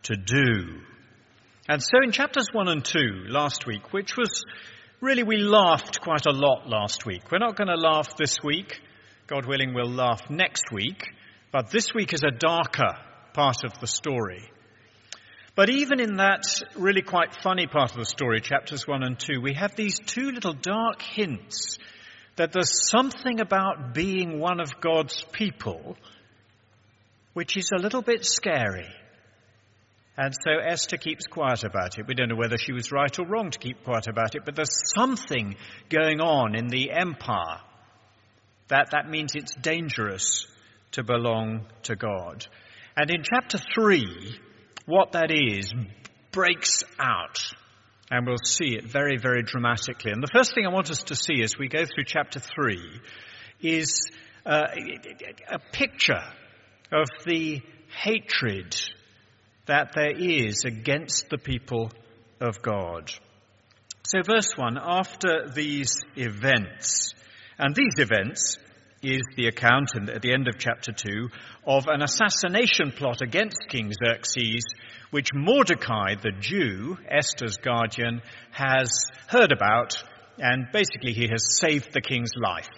to 0.04 0.18
do. 0.18 0.82
And 1.70 1.82
so 1.82 2.04
in 2.04 2.12
chapters 2.12 2.48
1 2.52 2.68
and 2.68 2.84
2 2.84 3.28
last 3.28 3.66
week, 3.66 3.94
which 3.94 4.18
was 4.18 4.44
really, 5.00 5.24
we 5.24 5.38
laughed 5.38 6.02
quite 6.02 6.26
a 6.26 6.34
lot 6.34 6.68
last 6.68 7.06
week. 7.06 7.32
We're 7.32 7.38
not 7.38 7.56
going 7.56 7.70
to 7.70 7.76
laugh 7.76 8.18
this 8.18 8.44
week. 8.44 8.82
God 9.28 9.46
willing, 9.46 9.74
we'll 9.74 9.90
laugh 9.90 10.30
next 10.30 10.74
week. 10.74 11.08
But 11.54 11.72
this 11.72 11.94
week 11.94 12.14
is 12.14 12.24
a 12.24 12.38
darker 12.38 12.98
part 13.34 13.64
of 13.64 13.80
the 13.80 13.88
story. 13.88 14.52
But 15.60 15.70
even 15.70 16.00
in 16.00 16.16
that 16.16 16.44
really 16.78 17.02
quite 17.02 17.36
funny 17.44 17.68
part 17.68 17.92
of 17.92 17.98
the 17.98 18.06
story, 18.06 18.40
chapters 18.40 18.88
1 18.88 19.04
and 19.04 19.20
2, 19.20 19.42
we 19.42 19.56
have 19.56 19.76
these 19.76 20.00
two 20.00 20.32
little 20.32 20.54
dark 20.54 21.02
hints 21.02 21.80
that 22.38 22.54
there's 22.54 22.90
something 22.90 23.42
about 23.42 23.94
being 23.94 24.40
one 24.40 24.62
of 24.62 24.80
God's 24.80 25.22
people 25.34 25.98
which 27.34 27.58
is 27.58 27.72
a 27.74 27.78
little 27.78 28.02
bit 28.02 28.24
scary. 28.24 28.88
And 30.16 30.34
so 30.34 30.50
Esther 30.66 30.96
keeps 30.96 31.28
quiet 31.28 31.66
about 31.66 32.00
it. 32.00 32.08
We 32.08 32.14
don't 32.14 32.30
know 32.30 32.38
whether 32.38 32.58
she 32.58 32.72
was 32.72 32.94
right 32.94 33.20
or 33.20 33.28
wrong 33.28 33.52
to 33.52 33.60
keep 33.60 33.84
quiet 33.84 34.08
about 34.08 34.36
it, 34.36 34.46
but 34.46 34.56
there's 34.56 34.94
something 34.96 35.58
going 35.90 36.22
on 36.22 36.56
in 36.56 36.70
the 36.70 36.92
empire 36.92 37.60
that 38.70 38.92
that 38.92 39.10
means 39.10 39.36
it's 39.36 39.56
dangerous 39.56 40.48
to 40.94 41.04
belong 41.04 41.66
to 41.84 41.98
God. 41.98 42.48
And 42.96 43.12
in 43.12 43.24
chapter 43.24 43.58
3, 43.76 44.40
what 44.90 45.12
that 45.12 45.32
is 45.32 45.72
breaks 46.32 46.84
out. 47.00 47.40
And 48.12 48.26
we'll 48.26 48.38
see 48.44 48.76
it 48.76 48.86
very, 48.86 49.18
very 49.18 49.44
dramatically. 49.44 50.12
And 50.12 50.24
the 50.24 50.30
first 50.34 50.56
thing 50.56 50.66
I 50.66 50.74
want 50.74 50.90
us 50.90 51.04
to 51.04 51.16
see 51.16 51.44
as 51.44 51.58
we 51.58 51.68
go 51.68 51.86
through 51.86 52.06
chapter 52.06 52.40
3 52.40 53.00
is 53.62 54.10
uh, 54.46 54.66
a 55.48 55.60
picture 55.72 56.24
of 56.92 57.08
the 57.26 57.62
hatred 58.04 58.76
that 59.68 59.92
there 59.94 60.18
is 60.18 60.66
against 60.66 61.30
the 61.30 61.38
people 61.38 61.92
of 62.42 62.64
God. 62.64 63.12
So, 64.08 64.24
verse 64.24 64.58
1 64.58 64.80
after 64.82 65.50
these 65.54 66.00
events, 66.16 67.14
and 67.60 67.76
these 67.76 68.00
events 68.00 68.58
is 69.02 69.22
the 69.36 69.48
account 69.48 69.92
at 69.96 70.22
the 70.22 70.34
end 70.34 70.48
of 70.48 70.58
chapter 70.58 70.92
2 70.92 71.30
of 71.66 71.88
an 71.88 72.02
assassination 72.02 72.92
plot 72.92 73.22
against 73.22 73.70
King 73.70 73.92
Xerxes, 73.94 74.64
which 75.12 75.30
Mordecai, 75.34 76.16
the 76.22 76.32
Jew, 76.40 76.98
Esther's 77.08 77.58
guardian, 77.58 78.22
has 78.52 78.92
heard 79.28 79.52
about, 79.52 80.04
and 80.38 80.68
basically 80.74 81.14
he 81.14 81.28
has 81.32 81.58
saved 81.60 81.94
the 81.94 82.02
king's 82.02 82.32
life. 82.36 82.70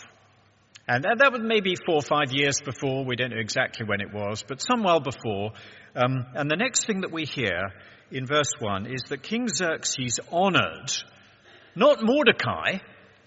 And 0.88 1.04
that 1.04 1.32
was 1.32 1.42
maybe 1.44 1.76
four 1.86 1.96
or 1.96 2.02
five 2.02 2.32
years 2.32 2.60
before, 2.64 3.06
we 3.06 3.16
don't 3.16 3.32
know 3.32 3.40
exactly 3.40 3.86
when 3.86 4.02
it 4.02 4.14
was, 4.14 4.44
but 4.48 4.62
some 4.62 4.84
while 4.84 5.00
before. 5.00 5.52
Um, 5.96 6.26
and 6.36 6.50
the 6.50 6.56
next 6.56 6.86
thing 6.86 7.02
that 7.02 7.12
we 7.12 7.26
hear 7.26 7.72
in 8.12 8.26
verse 8.26 8.52
1 8.60 8.88
is 8.88 9.04
that 9.10 9.24
King 9.24 9.48
Xerxes 9.48 10.20
honored 10.32 10.92
not 11.76 12.04
Mordecai, 12.04 12.80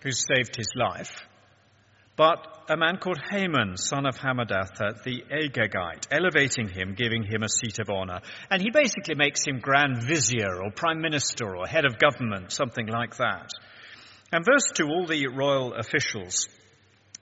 who 0.03 0.11
saved 0.11 0.57
his 0.57 0.69
life, 0.77 1.27
but 2.17 2.47
a 2.69 2.77
man 2.77 2.97
called 2.99 3.19
Haman, 3.31 3.77
son 3.77 4.07
of 4.07 4.17
Hammedatha, 4.17 5.03
the 5.05 5.25
Agagite, 5.31 6.07
elevating 6.11 6.69
him, 6.69 6.95
giving 6.95 7.23
him 7.25 7.43
a 7.43 7.49
seat 7.49 7.79
of 7.79 7.91
honor. 7.91 8.21
And 8.51 8.63
he 8.63 8.71
basically 8.71 9.17
makes 9.17 9.45
him 9.45 9.59
Grand 9.59 10.03
Vizier 10.03 10.63
or 10.63 10.71
Prime 10.71 11.01
Minister 11.01 11.57
or 11.57 11.67
head 11.67 11.85
of 11.85 11.99
government, 11.99 12.53
something 12.53 12.87
like 12.87 13.17
that. 13.17 13.51
And 14.33 14.45
verse 14.45 14.71
2, 14.75 14.87
all 14.87 15.07
the 15.07 15.27
royal 15.29 15.75
officials 15.75 16.49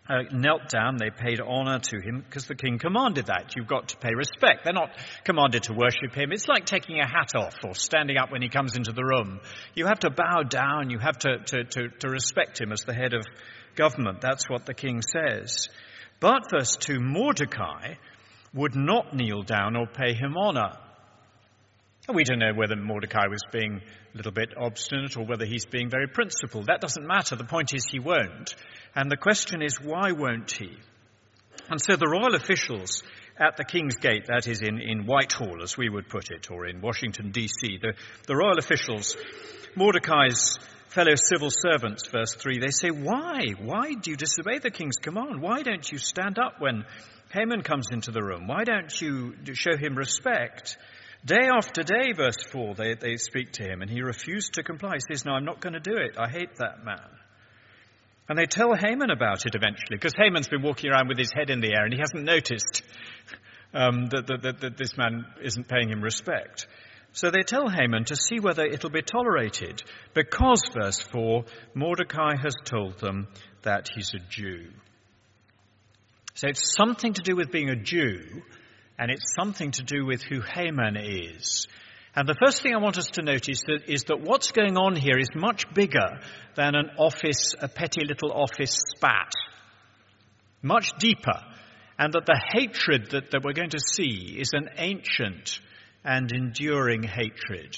uh, 0.09 0.23
knelt 0.33 0.69
down, 0.69 0.97
they 0.97 1.11
paid 1.11 1.41
honor 1.41 1.79
to 1.79 2.01
him 2.01 2.23
because 2.27 2.47
the 2.47 2.55
king 2.55 2.79
commanded 2.79 3.27
that. 3.27 3.55
You've 3.57 3.69
got 3.69 3.89
to 3.89 3.97
pay 3.97 4.15
respect. 4.15 4.65
They're 4.65 4.73
not 4.73 4.91
commanded 5.25 5.65
to 5.65 5.75
worship 5.75 6.15
him. 6.15 6.33
It's 6.33 6.49
like 6.49 6.67
taking 6.67 6.99
a 6.99 7.07
hat 7.07 7.35
off 7.37 7.55
or 7.65 7.75
standing 7.75 8.17
up 8.17 8.31
when 8.31 8.43
he 8.43 8.49
comes 8.49 8.77
into 8.77 8.93
the 8.93 9.05
room. 9.05 9.41
You 9.75 9.87
have 9.87 10.01
to 10.01 10.11
bow 10.11 10.43
down, 10.43 10.91
you 10.91 10.99
have 10.99 11.19
to, 11.21 11.39
to, 11.39 11.65
to, 11.65 11.89
to 12.01 12.09
respect 12.09 12.61
him 12.61 12.73
as 12.73 12.81
the 12.81 12.95
head 12.95 13.15
of 13.15 13.25
government. 13.75 14.21
That's 14.21 14.49
what 14.49 14.67
the 14.67 14.75
king 14.75 15.03
says. 15.03 15.69
But, 16.21 16.51
verse 16.51 16.77
2, 16.77 17.01
Mordecai 17.01 17.95
would 18.55 18.77
not 18.77 19.15
kneel 19.15 19.43
down 19.43 19.77
or 19.77 19.87
pay 19.87 20.15
him 20.15 20.37
honor. 20.37 20.77
We 22.13 22.25
don't 22.25 22.41
know 22.41 22.53
whether 22.55 22.77
Mordecai 22.77 23.29
was 23.29 23.43
being 23.53 23.81
a 24.13 24.17
little 24.17 24.33
bit 24.33 24.55
obstinate 24.57 25.17
or 25.17 25.25
whether 25.25 25.45
he's 25.45 25.65
being 25.65 25.89
very 25.89 26.09
principled. 26.09 26.67
That 26.67 26.81
doesn't 26.81 27.07
matter. 27.07 27.37
The 27.37 27.45
point 27.45 27.73
is 27.75 27.87
he 27.91 28.01
won't. 28.01 28.55
And 28.95 29.11
the 29.11 29.17
question 29.17 29.63
is, 29.63 29.81
why 29.81 30.13
won't 30.13 30.51
he? 30.51 30.77
And 31.71 31.81
so 31.81 31.97
the 31.97 32.09
royal 32.09 32.35
officials 32.35 33.03
at 33.39 33.57
the 33.57 33.65
King's 33.65 33.97
Gate, 33.97 34.27
that 34.27 34.47
is 34.47 34.61
in, 34.63 34.81
in 34.81 35.07
Whitehall, 35.07 35.63
as 35.63 35.77
we 35.77 35.89
would 35.89 36.09
put 36.09 36.31
it, 36.31 36.51
or 36.51 36.67
in 36.67 36.81
Washington, 36.81 37.31
D.C., 37.31 37.79
the, 37.81 37.95
the 38.27 38.37
royal 38.37 38.59
officials, 38.59 39.17
Mordecai's 39.75 40.59
fellow 40.89 41.15
civil 41.15 41.51
servants, 41.51 42.07
verse 42.09 42.35
3, 42.35 42.59
they 42.59 42.71
say, 42.71 42.91
Why? 42.91 43.55
Why 43.61 43.95
do 44.01 44.11
you 44.11 44.17
disobey 44.17 44.59
the 44.59 44.71
king's 44.71 44.97
command? 44.97 45.41
Why 45.41 45.63
don't 45.63 45.91
you 45.91 45.99
stand 45.99 46.39
up 46.39 46.61
when 46.61 46.85
Haman 47.33 47.63
comes 47.63 47.89
into 47.91 48.11
the 48.11 48.23
room? 48.23 48.47
Why 48.47 48.65
don't 48.65 48.93
you 49.01 49.35
show 49.55 49.77
him 49.77 49.97
respect? 49.97 50.77
Day 51.25 51.49
after 51.57 51.83
day, 51.83 52.13
verse 52.15 52.43
4, 52.51 52.75
they, 52.75 52.95
they 52.95 53.17
speak 53.17 53.53
to 53.53 53.63
him, 53.63 53.81
and 53.81 53.91
he 53.91 54.03
refused 54.03 54.55
to 54.55 54.63
comply. 54.63 54.95
He 54.95 55.15
says, 55.15 55.25
No, 55.25 55.33
I'm 55.33 55.45
not 55.45 55.61
going 55.61 55.75
to 55.75 55.81
do 55.81 55.97
it. 55.97 56.17
I 56.19 56.29
hate 56.29 56.57
that 56.57 56.85
man. 56.85 56.99
And 58.29 58.39
they 58.39 58.47
tell 58.47 58.75
Haman 58.75 59.11
about 59.11 59.47
it 59.47 59.55
eventually, 59.55 59.97
because 59.97 60.15
Haman's 60.17 60.49
been 60.49 60.63
walking 60.63 60.91
around 60.91 61.09
with 61.09 61.19
his 61.19 61.33
head 61.35 61.51
in 61.51 61.61
the 61.61 61.75
air 61.75 61.85
and 61.85 61.93
he 61.93 61.99
hasn't 61.99 62.25
noticed 62.25 62.83
um, 63.75 64.09
that, 64.11 64.27
that, 64.27 64.61
that 64.61 64.77
this 64.77 64.97
man 64.97 65.27
isn't 65.43 65.69
paying 65.69 65.91
him 65.91 66.03
respect. 66.03 66.67
So 67.13 67.31
they 67.31 67.43
tell 67.43 67.69
Haman 67.69 68.05
to 68.07 68.17
see 68.17 68.41
whether 68.41 68.65
it'll 68.65 68.91
be 68.91 69.03
tolerated, 69.03 69.83
because, 70.15 70.63
verse 70.73 71.01
4, 71.01 71.45
Mordecai 71.75 72.37
has 72.43 72.55
told 72.65 72.99
them 72.99 73.29
that 73.63 73.91
he's 73.95 74.15
a 74.15 74.19
Jew. 74.31 74.71
So 76.35 76.49
it's 76.49 76.75
something 76.75 77.13
to 77.13 77.23
do 77.23 77.37
with 77.37 77.53
being 77.53 77.69
a 77.69 77.77
Jew, 77.77 78.43
and 78.99 79.11
it's 79.11 79.35
something 79.35 79.73
to 79.73 79.83
do 79.83 80.07
with 80.07 80.23
who 80.23 80.41
Haman 80.41 80.97
is. 80.97 81.67
And 82.15 82.29
the 82.29 82.35
first 82.35 82.63
thing 82.63 82.75
I 82.75 82.79
want 82.79 82.99
us 82.99 83.09
to 83.13 83.23
notice 83.23 83.63
that 83.67 83.91
is 83.91 84.05
that 84.05 84.21
what's 84.21 84.53
going 84.53 84.77
on 84.77 84.97
here 84.97 85.19
is 85.19 85.31
much 85.35 85.73
bigger 85.73 86.21
than 86.57 86.75
an 86.75 86.91
office, 86.99 87.55
a 87.59 87.69
petty 87.69 88.05
little 88.05 88.33
office 88.33 88.79
spat. 88.95 89.33
Much 90.61 90.93
deeper. 90.99 91.41
And 91.99 92.13
that 92.13 92.27
the 92.27 92.41
hatred 92.53 93.11
that, 93.13 93.31
that 93.31 93.43
we're 93.43 93.55
going 93.55 93.71
to 93.71 93.81
see 93.81 94.37
is 94.39 94.51
an 94.53 94.69
ancient 94.77 95.61
and 96.05 96.31
enduring 96.33 97.03
hatred. 97.03 97.77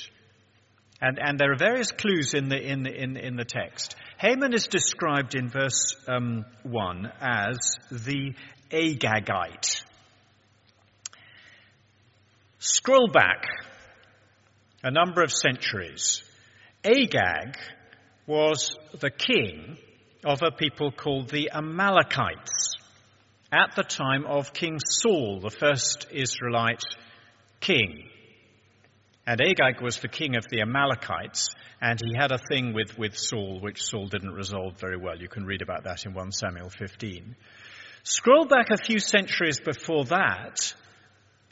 And, 1.00 1.18
and 1.20 1.38
there 1.38 1.52
are 1.52 1.58
various 1.58 1.92
clues 1.92 2.34
in 2.34 2.48
the, 2.48 2.60
in 2.60 2.82
the, 2.82 2.90
in, 2.90 3.16
in 3.16 3.36
the 3.36 3.44
text. 3.44 3.94
Haman 4.18 4.52
is 4.52 4.66
described 4.66 5.36
in 5.36 5.48
verse 5.48 5.94
um, 6.08 6.44
1 6.62 7.12
as 7.20 7.58
the 7.90 8.32
Agagite. 8.70 9.82
Scroll 12.58 13.08
back 13.08 13.44
a 14.84 14.90
number 14.90 15.22
of 15.22 15.32
centuries. 15.32 16.22
Agag 16.84 17.56
was 18.26 18.76
the 19.00 19.10
king 19.10 19.78
of 20.24 20.42
a 20.42 20.50
people 20.50 20.92
called 20.92 21.30
the 21.30 21.50
Amalekites 21.52 22.76
at 23.50 23.74
the 23.76 23.82
time 23.82 24.26
of 24.26 24.52
King 24.52 24.78
Saul, 24.86 25.40
the 25.40 25.50
first 25.50 26.06
Israelite 26.10 26.82
king. 27.60 28.10
And 29.26 29.40
Agag 29.40 29.80
was 29.80 30.00
the 30.00 30.08
king 30.08 30.36
of 30.36 30.44
the 30.50 30.60
Amalekites, 30.60 31.48
and 31.80 31.98
he 32.04 32.14
had 32.14 32.30
a 32.30 32.38
thing 32.38 32.74
with, 32.74 32.98
with 32.98 33.16
Saul, 33.16 33.60
which 33.60 33.82
Saul 33.82 34.08
didn't 34.08 34.34
resolve 34.34 34.78
very 34.78 34.98
well. 34.98 35.18
You 35.18 35.28
can 35.28 35.46
read 35.46 35.62
about 35.62 35.84
that 35.84 36.04
in 36.04 36.12
1 36.12 36.32
Samuel 36.32 36.68
15. 36.68 37.34
Scroll 38.02 38.44
back 38.44 38.68
a 38.70 38.76
few 38.76 38.98
centuries 38.98 39.60
before 39.60 40.04
that 40.06 40.74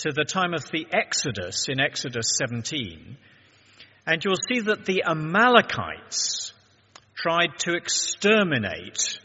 to 0.03 0.11
the 0.11 0.25
time 0.25 0.53
of 0.53 0.65
the 0.73 0.85
Exodus 0.91 1.69
in 1.69 1.79
Exodus 1.79 2.37
17, 2.37 3.17
and 4.05 4.25
you'll 4.25 4.35
see 4.49 4.59
that 4.59 4.85
the 4.85 5.05
Amalekites 5.05 6.53
tried 7.15 7.57
to 7.61 7.75
exterminate 7.75 9.21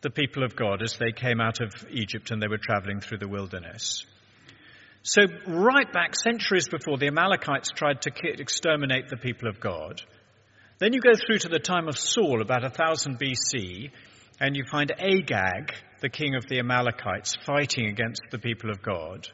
the 0.00 0.10
people 0.10 0.42
of 0.42 0.56
God 0.56 0.82
as 0.82 0.96
they 0.98 1.12
came 1.12 1.40
out 1.40 1.60
of 1.60 1.70
Egypt 1.88 2.32
and 2.32 2.42
they 2.42 2.48
were 2.48 2.58
traveling 2.58 2.98
through 2.98 3.18
the 3.18 3.28
wilderness. 3.28 4.04
So, 5.04 5.22
right 5.46 5.92
back 5.92 6.16
centuries 6.16 6.68
before, 6.68 6.98
the 6.98 7.06
Amalekites 7.06 7.70
tried 7.76 8.02
to 8.02 8.10
exterminate 8.24 9.08
the 9.08 9.16
people 9.16 9.48
of 9.48 9.60
God. 9.60 10.02
Then 10.78 10.92
you 10.92 11.00
go 11.00 11.14
through 11.14 11.38
to 11.40 11.48
the 11.48 11.60
time 11.60 11.86
of 11.86 11.96
Saul, 11.96 12.42
about 12.42 12.62
1000 12.62 13.20
BC, 13.20 13.92
and 14.40 14.56
you 14.56 14.64
find 14.68 14.90
Agag, 14.90 15.72
the 16.00 16.08
king 16.08 16.34
of 16.34 16.44
the 16.48 16.58
Amalekites, 16.58 17.36
fighting 17.46 17.86
against 17.86 18.22
the 18.32 18.38
people 18.40 18.70
of 18.70 18.82
God. 18.82 19.28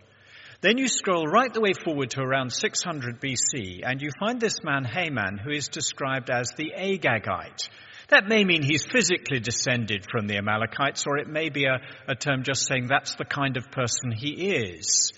Then 0.62 0.76
you 0.76 0.88
scroll 0.88 1.26
right 1.26 1.52
the 1.52 1.60
way 1.60 1.72
forward 1.72 2.10
to 2.10 2.20
around 2.20 2.52
600 2.52 3.18
BC, 3.18 3.80
and 3.82 4.02
you 4.02 4.10
find 4.20 4.38
this 4.38 4.62
man 4.62 4.84
Haman, 4.84 5.38
who 5.38 5.50
is 5.50 5.68
described 5.68 6.28
as 6.28 6.50
the 6.56 6.72
Agagite. 6.76 7.68
That 8.08 8.28
may 8.28 8.44
mean 8.44 8.62
he's 8.62 8.84
physically 8.84 9.40
descended 9.40 10.04
from 10.10 10.26
the 10.26 10.36
Amalekites, 10.36 11.06
or 11.06 11.16
it 11.16 11.28
may 11.28 11.48
be 11.48 11.64
a, 11.64 11.80
a 12.06 12.14
term 12.14 12.42
just 12.42 12.66
saying 12.66 12.88
that's 12.88 13.14
the 13.14 13.24
kind 13.24 13.56
of 13.56 13.70
person 13.70 14.12
he 14.12 14.50
is. 14.50 15.12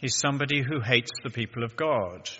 He's 0.00 0.16
somebody 0.16 0.62
who 0.62 0.80
hates 0.80 1.10
the 1.22 1.30
people 1.30 1.64
of 1.64 1.76
God. 1.76 2.30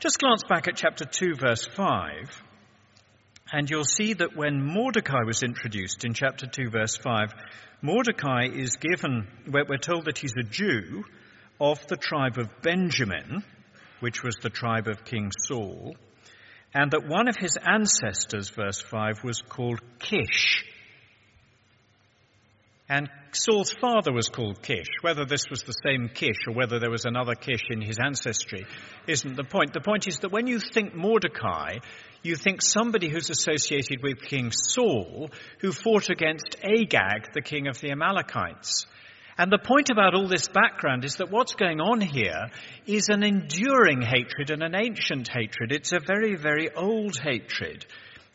Just 0.00 0.18
glance 0.18 0.42
back 0.44 0.68
at 0.68 0.76
chapter 0.76 1.04
2, 1.06 1.36
verse 1.36 1.64
5, 1.64 2.42
and 3.52 3.68
you'll 3.68 3.84
see 3.84 4.14
that 4.14 4.36
when 4.36 4.64
Mordecai 4.64 5.22
was 5.24 5.42
introduced 5.42 6.04
in 6.04 6.14
chapter 6.14 6.46
2, 6.46 6.70
verse 6.70 6.96
5, 6.96 7.32
Mordecai 7.82 8.46
is 8.52 8.76
given, 8.76 9.26
we're 9.46 9.78
told 9.78 10.06
that 10.06 10.18
he's 10.18 10.34
a 10.38 10.42
Jew 10.42 11.04
of 11.60 11.86
the 11.86 11.96
tribe 11.96 12.38
of 12.38 12.62
Benjamin, 12.62 13.42
which 14.00 14.22
was 14.22 14.34
the 14.42 14.50
tribe 14.50 14.86
of 14.86 15.04
King 15.04 15.30
Saul 15.46 15.96
and 16.74 16.90
that 16.90 17.08
one 17.08 17.28
of 17.28 17.36
his 17.36 17.56
ancestors, 17.56 18.50
verse 18.50 18.80
5, 18.80 19.24
was 19.24 19.40
called 19.40 19.80
Kish. 19.98 20.64
And 22.88 23.10
Saul's 23.32 23.72
father 23.72 24.12
was 24.12 24.30
called 24.30 24.62
Kish. 24.62 24.88
Whether 25.02 25.26
this 25.26 25.44
was 25.50 25.62
the 25.62 25.74
same 25.84 26.08
Kish 26.08 26.46
or 26.46 26.54
whether 26.54 26.78
there 26.78 26.90
was 26.90 27.04
another 27.04 27.34
Kish 27.34 27.60
in 27.68 27.82
his 27.82 27.98
ancestry 28.02 28.66
isn't 29.06 29.36
the 29.36 29.44
point. 29.44 29.74
The 29.74 29.80
point 29.80 30.08
is 30.08 30.20
that 30.20 30.32
when 30.32 30.46
you 30.46 30.58
think 30.58 30.94
Mordecai, 30.94 31.78
you 32.22 32.34
think 32.34 32.62
somebody 32.62 33.10
who's 33.10 33.28
associated 33.28 34.02
with 34.02 34.22
King 34.22 34.52
Saul, 34.52 35.28
who 35.60 35.72
fought 35.72 36.08
against 36.08 36.56
Agag, 36.64 37.32
the 37.34 37.42
king 37.42 37.68
of 37.68 37.78
the 37.80 37.90
Amalekites. 37.90 38.86
And 39.36 39.52
the 39.52 39.58
point 39.58 39.90
about 39.90 40.14
all 40.14 40.26
this 40.26 40.48
background 40.48 41.04
is 41.04 41.16
that 41.16 41.30
what's 41.30 41.54
going 41.54 41.80
on 41.80 42.00
here 42.00 42.48
is 42.86 43.08
an 43.08 43.22
enduring 43.22 44.02
hatred 44.02 44.50
and 44.50 44.62
an 44.62 44.74
ancient 44.74 45.28
hatred. 45.28 45.70
It's 45.70 45.92
a 45.92 46.00
very, 46.00 46.34
very 46.34 46.74
old 46.74 47.16
hatred. 47.18 47.86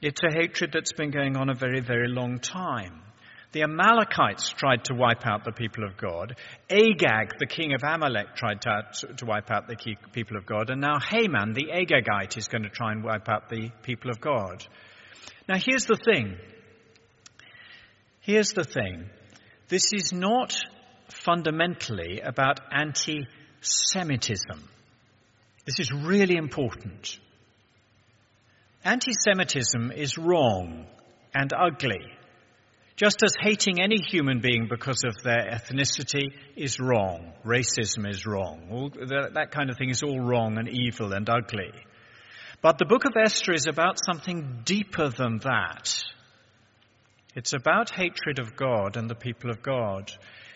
It's 0.01 0.21
a 0.23 0.33
hatred 0.33 0.71
that's 0.73 0.93
been 0.93 1.11
going 1.11 1.35
on 1.35 1.49
a 1.49 1.55
very, 1.55 1.81
very 1.81 2.07
long 2.07 2.39
time. 2.39 3.01
The 3.53 3.61
Amalekites 3.61 4.49
tried 4.49 4.85
to 4.85 4.95
wipe 4.95 5.27
out 5.27 5.45
the 5.45 5.51
people 5.51 5.83
of 5.83 5.95
God. 5.95 6.35
Agag, 6.71 7.37
the 7.37 7.45
king 7.45 7.75
of 7.75 7.83
Amalek, 7.83 8.35
tried 8.35 8.61
to, 8.61 9.13
to 9.17 9.25
wipe 9.25 9.51
out 9.51 9.67
the 9.67 9.77
people 10.11 10.37
of 10.37 10.47
God. 10.47 10.71
And 10.71 10.81
now 10.81 10.97
Haman, 10.99 11.53
the 11.53 11.67
Agagite, 11.71 12.35
is 12.35 12.47
going 12.47 12.63
to 12.63 12.69
try 12.69 12.91
and 12.91 13.03
wipe 13.03 13.29
out 13.29 13.49
the 13.49 13.69
people 13.83 14.09
of 14.09 14.19
God. 14.19 14.65
Now 15.47 15.57
here's 15.63 15.85
the 15.85 15.99
thing. 16.03 16.35
Here's 18.21 18.53
the 18.53 18.63
thing. 18.63 19.05
This 19.67 19.93
is 19.93 20.11
not 20.11 20.55
fundamentally 21.09 22.21
about 22.21 22.59
anti 22.71 23.27
Semitism. 23.61 24.67
This 25.65 25.79
is 25.79 25.91
really 25.91 26.37
important. 26.37 27.19
Anti 28.83 29.11
Semitism 29.13 29.91
is 29.91 30.17
wrong 30.17 30.87
and 31.35 31.53
ugly. 31.53 32.01
Just 32.95 33.17
as 33.23 33.33
hating 33.41 33.81
any 33.81 33.97
human 33.97 34.39
being 34.39 34.67
because 34.69 35.03
of 35.03 35.21
their 35.23 35.49
ethnicity 35.51 36.33
is 36.55 36.79
wrong, 36.79 37.33
racism 37.43 38.07
is 38.07 38.25
wrong, 38.25 38.67
all, 38.71 38.89
that, 38.89 39.31
that 39.33 39.51
kind 39.51 39.71
of 39.71 39.77
thing 39.77 39.89
is 39.89 40.03
all 40.03 40.19
wrong 40.19 40.59
and 40.59 40.69
evil 40.69 41.11
and 41.11 41.27
ugly. 41.27 41.71
But 42.61 42.77
the 42.77 42.85
book 42.85 43.05
of 43.05 43.13
Esther 43.17 43.51
is 43.53 43.65
about 43.67 43.97
something 44.05 44.61
deeper 44.63 45.09
than 45.09 45.39
that. 45.39 46.03
It's 47.35 47.53
about 47.53 47.93
hatred 47.93 48.39
of 48.39 48.55
God 48.55 48.95
and 48.95 49.09
the 49.09 49.15
people 49.15 49.49
of 49.49 49.63
God. 49.63 50.11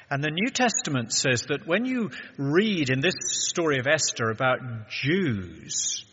And 0.09 0.23
the 0.23 0.31
New 0.31 0.49
Testament 0.51 1.11
says 1.11 1.43
that 1.49 1.67
when 1.67 1.85
you 1.85 2.11
read 2.37 2.91
in 2.91 3.01
this 3.01 3.15
story 3.49 3.79
of 3.79 3.87
Esther 3.87 4.29
about 4.29 4.89
Jews, 4.89 6.05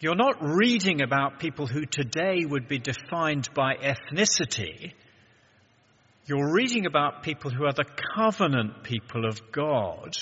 you're 0.00 0.14
not 0.14 0.36
reading 0.40 1.02
about 1.02 1.40
people 1.40 1.66
who 1.66 1.86
today 1.86 2.44
would 2.44 2.68
be 2.68 2.78
defined 2.78 3.48
by 3.54 3.74
ethnicity. 3.74 4.92
You're 6.26 6.52
reading 6.52 6.86
about 6.86 7.22
people 7.22 7.50
who 7.50 7.64
are 7.64 7.72
the 7.72 7.86
covenant 8.14 8.84
people 8.84 9.24
of 9.26 9.40
God. 9.52 10.16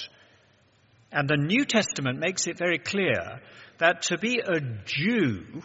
And 1.10 1.28
the 1.28 1.36
New 1.36 1.64
Testament 1.64 2.18
makes 2.18 2.46
it 2.46 2.58
very 2.58 2.78
clear 2.78 3.40
that 3.78 4.02
to 4.02 4.18
be 4.18 4.40
a 4.40 4.60
Jew, 4.84 5.62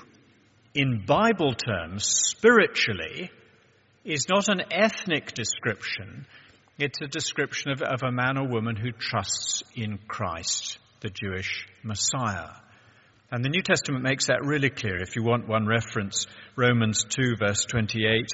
in 0.73 1.05
Bible 1.05 1.53
terms, 1.53 2.05
spiritually, 2.05 3.29
is 4.03 4.27
not 4.29 4.49
an 4.49 4.63
ethnic 4.71 5.33
description, 5.33 6.25
it's 6.79 6.99
a 7.01 7.07
description 7.07 7.71
of, 7.71 7.81
of 7.81 8.01
a 8.03 8.11
man 8.11 8.37
or 8.37 8.47
woman 8.47 8.75
who 8.75 8.91
trusts 8.91 9.61
in 9.75 9.99
Christ, 10.07 10.79
the 11.01 11.09
Jewish 11.09 11.67
Messiah. 11.83 12.49
And 13.31 13.45
the 13.45 13.49
New 13.49 13.61
Testament 13.61 14.03
makes 14.03 14.27
that 14.27 14.43
really 14.43 14.69
clear. 14.69 14.97
If 14.97 15.15
you 15.15 15.23
want 15.23 15.47
one 15.47 15.67
reference, 15.67 16.27
Romans 16.55 17.03
2 17.03 17.35
verse 17.39 17.65
28 17.65 18.27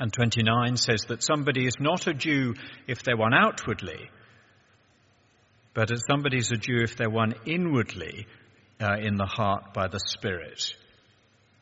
and 0.00 0.10
29 0.12 0.78
says 0.78 1.02
that 1.08 1.22
somebody 1.22 1.66
is 1.66 1.76
not 1.78 2.06
a 2.06 2.14
Jew 2.14 2.54
if 2.88 3.02
they're 3.02 3.18
one 3.18 3.34
outwardly, 3.34 4.10
but 5.74 5.88
that 5.88 6.02
somebody's 6.10 6.50
a 6.50 6.56
Jew 6.56 6.82
if 6.82 6.96
they're 6.96 7.10
one 7.10 7.34
inwardly 7.44 8.26
uh, 8.80 8.96
in 8.98 9.16
the 9.16 9.26
heart 9.26 9.74
by 9.74 9.88
the 9.88 10.00
Spirit. 10.00 10.74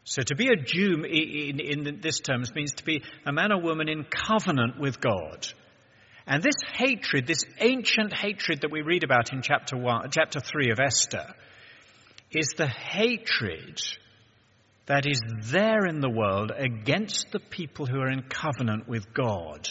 So 0.04 0.22
to 0.22 0.36
be 0.36 0.48
a 0.48 0.56
Jew 0.56 1.04
in, 1.04 1.58
in, 1.58 2.00
this 2.00 2.20
terms 2.20 2.54
means 2.54 2.72
to 2.74 2.84
be 2.84 3.02
a 3.26 3.32
man 3.32 3.52
or 3.52 3.60
woman 3.60 3.88
in 3.88 4.04
covenant 4.04 4.78
with 4.78 5.00
God. 5.00 5.46
And 6.24 6.40
this 6.40 6.62
hatred, 6.74 7.26
this 7.26 7.44
ancient 7.58 8.14
hatred 8.14 8.60
that 8.60 8.70
we 8.70 8.82
read 8.82 9.02
about 9.02 9.32
in 9.32 9.42
chapter 9.42 9.76
one, 9.76 10.08
chapter 10.12 10.38
three 10.38 10.70
of 10.70 10.78
Esther, 10.78 11.34
is 12.30 12.54
the 12.56 12.68
hatred 12.68 13.80
that 14.88 15.06
is 15.06 15.20
there 15.50 15.86
in 15.86 16.00
the 16.00 16.10
world 16.10 16.50
against 16.56 17.30
the 17.30 17.38
people 17.38 17.84
who 17.84 18.00
are 18.00 18.10
in 18.10 18.22
covenant 18.22 18.88
with 18.88 19.12
God. 19.12 19.68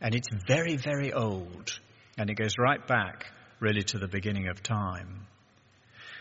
And 0.00 0.14
it's 0.14 0.28
very, 0.46 0.76
very 0.76 1.12
old. 1.12 1.78
And 2.16 2.30
it 2.30 2.34
goes 2.34 2.54
right 2.58 2.84
back, 2.86 3.26
really, 3.60 3.82
to 3.82 3.98
the 3.98 4.08
beginning 4.08 4.48
of 4.48 4.62
time. 4.62 5.26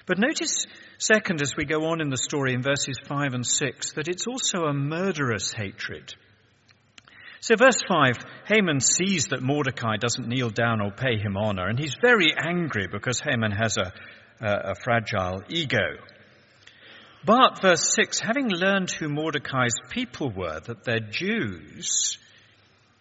But 0.06 0.20
notice, 0.20 0.66
second, 0.98 1.42
as 1.42 1.56
we 1.56 1.64
go 1.64 1.86
on 1.86 2.02
in 2.02 2.10
the 2.10 2.18
story 2.18 2.54
in 2.54 2.62
verses 2.62 3.00
5 3.08 3.34
and 3.34 3.46
6, 3.46 3.94
that 3.94 4.10
it's 4.10 4.28
also 4.28 4.66
a 4.66 4.74
murderous 4.74 5.54
hatred. 5.54 6.14
So, 7.40 7.56
verse 7.56 7.82
5 7.88 8.18
Haman 8.48 8.82
sees 8.82 9.28
that 9.28 9.42
Mordecai 9.42 9.96
doesn't 9.98 10.28
kneel 10.28 10.50
down 10.50 10.82
or 10.82 10.92
pay 10.92 11.18
him 11.18 11.38
honor, 11.38 11.68
and 11.68 11.80
he's 11.80 11.96
very 12.02 12.34
angry 12.38 12.88
because 12.88 13.20
Haman 13.20 13.52
has 13.52 13.78
a, 13.78 13.94
a, 14.42 14.72
a 14.72 14.76
fragile 14.76 15.44
ego. 15.50 15.98
But, 17.28 17.62
verse 17.62 17.94
6 17.94 18.22
having 18.22 18.48
learned 18.50 18.90
who 18.90 19.10
Mordecai's 19.10 19.76
people 19.90 20.32
were, 20.32 20.62
that 20.62 20.86
they're 20.86 21.02
Jews, 21.02 22.18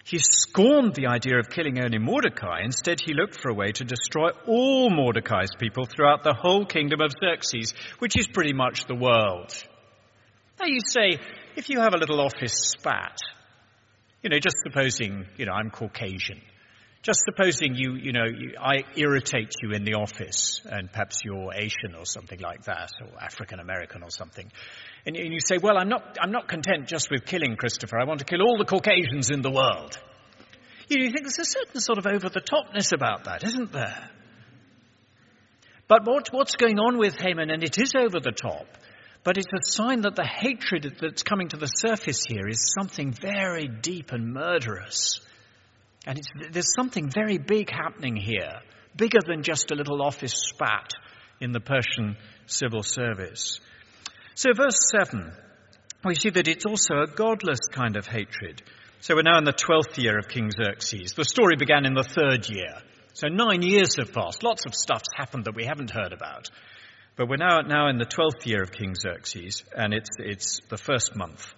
he 0.04 0.18
scorned 0.18 0.96
the 0.96 1.06
idea 1.06 1.38
of 1.38 1.48
killing 1.48 1.78
only 1.78 1.98
Mordecai. 1.98 2.62
Instead, 2.64 3.00
he 3.00 3.14
looked 3.14 3.40
for 3.40 3.50
a 3.50 3.54
way 3.54 3.70
to 3.70 3.84
destroy 3.84 4.30
all 4.48 4.90
Mordecai's 4.90 5.54
people 5.56 5.84
throughout 5.84 6.24
the 6.24 6.34
whole 6.34 6.66
kingdom 6.66 7.00
of 7.02 7.12
Xerxes, 7.12 7.72
which 8.00 8.18
is 8.18 8.26
pretty 8.26 8.52
much 8.52 8.86
the 8.86 8.96
world. 8.96 9.54
Now, 10.58 10.66
you 10.66 10.80
say, 10.84 11.20
if 11.54 11.68
you 11.68 11.78
have 11.78 11.94
a 11.94 11.98
little 11.98 12.20
office 12.20 12.74
spat, 12.76 13.18
you 14.24 14.30
know, 14.30 14.40
just 14.40 14.56
supposing, 14.66 15.26
you 15.36 15.46
know, 15.46 15.52
I'm 15.52 15.70
Caucasian. 15.70 16.40
Just 17.06 17.20
supposing 17.24 17.76
you, 17.76 17.94
you 17.94 18.10
know, 18.10 18.24
you, 18.24 18.56
I 18.60 18.82
irritate 18.96 19.52
you 19.62 19.70
in 19.70 19.84
the 19.84 19.94
office, 19.94 20.60
and 20.64 20.90
perhaps 20.90 21.20
you're 21.24 21.54
Asian 21.54 21.94
or 21.96 22.04
something 22.04 22.40
like 22.40 22.64
that, 22.64 22.90
or 23.00 23.22
African 23.22 23.60
American 23.60 24.02
or 24.02 24.10
something, 24.10 24.50
and, 25.06 25.14
and 25.14 25.32
you 25.32 25.38
say, 25.38 25.58
"Well, 25.62 25.78
I'm 25.78 25.88
not, 25.88 26.16
I'm 26.20 26.32
not 26.32 26.48
content 26.48 26.88
just 26.88 27.08
with 27.08 27.24
killing 27.24 27.54
Christopher. 27.54 28.00
I 28.00 28.06
want 28.06 28.18
to 28.18 28.24
kill 28.24 28.42
all 28.42 28.58
the 28.58 28.64
Caucasians 28.64 29.30
in 29.30 29.40
the 29.40 29.52
world." 29.52 29.96
You, 30.88 31.04
you 31.04 31.12
think 31.12 31.22
there's 31.22 31.38
a 31.38 31.44
certain 31.44 31.80
sort 31.80 31.98
of 31.98 32.08
over-the-topness 32.08 32.92
about 32.92 33.26
that, 33.26 33.44
isn't 33.44 33.70
there? 33.70 34.10
But 35.86 36.04
what, 36.04 36.32
what's 36.32 36.56
going 36.56 36.80
on 36.80 36.98
with 36.98 37.14
Haman, 37.14 37.50
and 37.50 37.62
it 37.62 37.78
is 37.78 37.92
over 37.96 38.18
the 38.18 38.32
top, 38.32 38.66
but 39.22 39.38
it's 39.38 39.46
a 39.46 39.62
sign 39.62 40.00
that 40.00 40.16
the 40.16 40.26
hatred 40.26 40.96
that's 41.00 41.22
coming 41.22 41.50
to 41.50 41.56
the 41.56 41.68
surface 41.68 42.24
here 42.26 42.48
is 42.48 42.74
something 42.76 43.12
very 43.12 43.68
deep 43.68 44.10
and 44.10 44.34
murderous. 44.34 45.20
And 46.06 46.20
there's 46.52 46.72
something 46.74 47.10
very 47.10 47.38
big 47.38 47.70
happening 47.70 48.16
here, 48.16 48.60
bigger 48.94 49.18
than 49.26 49.42
just 49.42 49.70
a 49.72 49.74
little 49.74 50.02
office 50.02 50.34
spat 50.34 50.92
in 51.40 51.52
the 51.52 51.60
Persian 51.60 52.16
civil 52.46 52.82
service. 52.82 53.60
So, 54.34 54.50
verse 54.54 54.78
7, 54.92 55.32
we 56.04 56.14
see 56.14 56.30
that 56.30 56.46
it's 56.46 56.64
also 56.64 57.00
a 57.00 57.06
godless 57.06 57.60
kind 57.72 57.96
of 57.96 58.06
hatred. 58.06 58.62
So 59.00 59.14
we're 59.14 59.22
now 59.22 59.38
in 59.38 59.44
the 59.44 59.52
12th 59.52 59.98
year 59.98 60.18
of 60.18 60.28
King 60.28 60.50
Xerxes. 60.50 61.12
The 61.12 61.24
story 61.24 61.56
began 61.56 61.84
in 61.84 61.94
the 61.94 62.02
third 62.02 62.48
year. 62.48 62.78
So 63.12 63.28
nine 63.28 63.62
years 63.62 63.96
have 63.96 64.12
passed. 64.12 64.42
Lots 64.42 64.66
of 64.66 64.74
stuff's 64.74 65.08
happened 65.14 65.44
that 65.44 65.54
we 65.54 65.64
haven't 65.64 65.90
heard 65.90 66.12
about. 66.12 66.48
But 67.16 67.28
we're 67.28 67.36
now, 67.36 67.60
now 67.60 67.88
in 67.88 67.98
the 67.98 68.04
12th 68.04 68.44
year 68.46 68.62
of 68.62 68.72
King 68.72 68.94
Xerxes, 68.94 69.64
and 69.74 69.94
it's, 69.94 70.10
it's 70.18 70.60
the 70.68 70.76
first 70.76 71.16
month. 71.16 71.54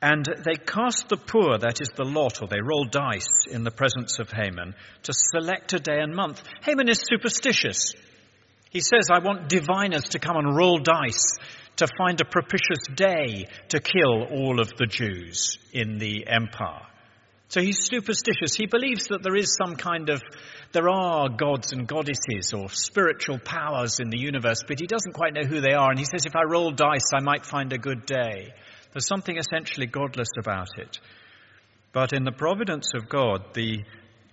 And 0.00 0.24
they 0.44 0.54
cast 0.54 1.08
the 1.08 1.16
pur, 1.16 1.58
that 1.58 1.80
is 1.80 1.88
the 1.96 2.04
lot, 2.04 2.40
or 2.40 2.46
they 2.46 2.60
roll 2.60 2.84
dice 2.84 3.46
in 3.50 3.64
the 3.64 3.72
presence 3.72 4.20
of 4.20 4.30
Haman 4.30 4.74
to 5.02 5.12
select 5.12 5.72
a 5.72 5.80
day 5.80 5.98
and 5.98 6.14
month. 6.14 6.40
Haman 6.62 6.88
is 6.88 7.02
superstitious. 7.04 7.94
He 8.70 8.80
says, 8.80 9.08
I 9.10 9.18
want 9.18 9.48
diviners 9.48 10.10
to 10.10 10.20
come 10.20 10.36
and 10.36 10.56
roll 10.56 10.78
dice 10.78 11.24
to 11.76 11.88
find 11.96 12.20
a 12.20 12.24
propitious 12.24 12.86
day 12.94 13.48
to 13.70 13.80
kill 13.80 14.24
all 14.30 14.60
of 14.60 14.70
the 14.76 14.86
Jews 14.86 15.58
in 15.72 15.98
the 15.98 16.26
empire. 16.28 16.82
So 17.48 17.62
he's 17.62 17.86
superstitious. 17.86 18.54
He 18.54 18.66
believes 18.66 19.08
that 19.08 19.22
there 19.22 19.34
is 19.34 19.56
some 19.56 19.76
kind 19.76 20.10
of, 20.10 20.22
there 20.72 20.88
are 20.88 21.30
gods 21.30 21.72
and 21.72 21.88
goddesses 21.88 22.52
or 22.54 22.68
spiritual 22.68 23.38
powers 23.38 24.00
in 24.00 24.10
the 24.10 24.18
universe, 24.18 24.62
but 24.68 24.78
he 24.78 24.86
doesn't 24.86 25.14
quite 25.14 25.32
know 25.32 25.48
who 25.48 25.60
they 25.60 25.72
are. 25.72 25.90
And 25.90 25.98
he 25.98 26.04
says, 26.04 26.26
if 26.26 26.36
I 26.36 26.42
roll 26.42 26.70
dice, 26.72 27.10
I 27.14 27.22
might 27.22 27.46
find 27.46 27.72
a 27.72 27.78
good 27.78 28.04
day. 28.04 28.52
There's 28.98 29.06
something 29.06 29.36
essentially 29.36 29.86
godless 29.86 30.30
about 30.36 30.76
it. 30.76 30.98
But 31.92 32.12
in 32.12 32.24
the 32.24 32.32
providence 32.32 32.94
of 32.96 33.08
God, 33.08 33.54
the 33.54 33.84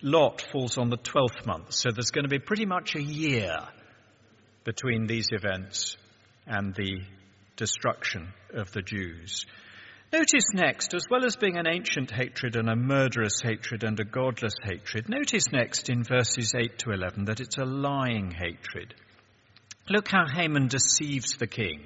lot 0.01 0.41
falls 0.51 0.79
on 0.79 0.89
the 0.89 0.97
12th 0.97 1.45
month. 1.45 1.73
So 1.73 1.91
there's 1.91 2.09
going 2.09 2.23
to 2.23 2.29
be 2.29 2.39
pretty 2.39 2.65
much 2.65 2.95
a 2.95 3.03
year 3.03 3.59
between 4.63 5.05
these 5.05 5.27
events 5.29 5.97
and 6.47 6.73
the 6.73 7.03
destruction 7.57 8.33
of 8.55 8.71
the 8.71 8.81
Jews. 8.81 9.45
Notice 10.11 10.51
next, 10.55 10.95
as 10.95 11.05
well 11.11 11.25
as 11.25 11.35
being 11.35 11.57
an 11.57 11.67
ancient 11.67 12.09
hatred 12.09 12.55
and 12.55 12.67
a 12.67 12.75
murderous 12.75 13.41
hatred 13.43 13.83
and 13.83 13.99
a 13.99 14.03
godless 14.03 14.55
hatred, 14.63 15.09
notice 15.09 15.51
next 15.51 15.91
in 15.91 16.03
verses 16.03 16.55
8 16.57 16.79
to 16.79 16.89
11 16.89 17.25
that 17.25 17.39
it's 17.39 17.59
a 17.59 17.65
lying 17.65 18.31
hatred. 18.31 18.95
Look 19.87 20.07
how 20.07 20.25
Haman 20.27 20.69
deceives 20.69 21.37
the 21.37 21.45
king. 21.45 21.85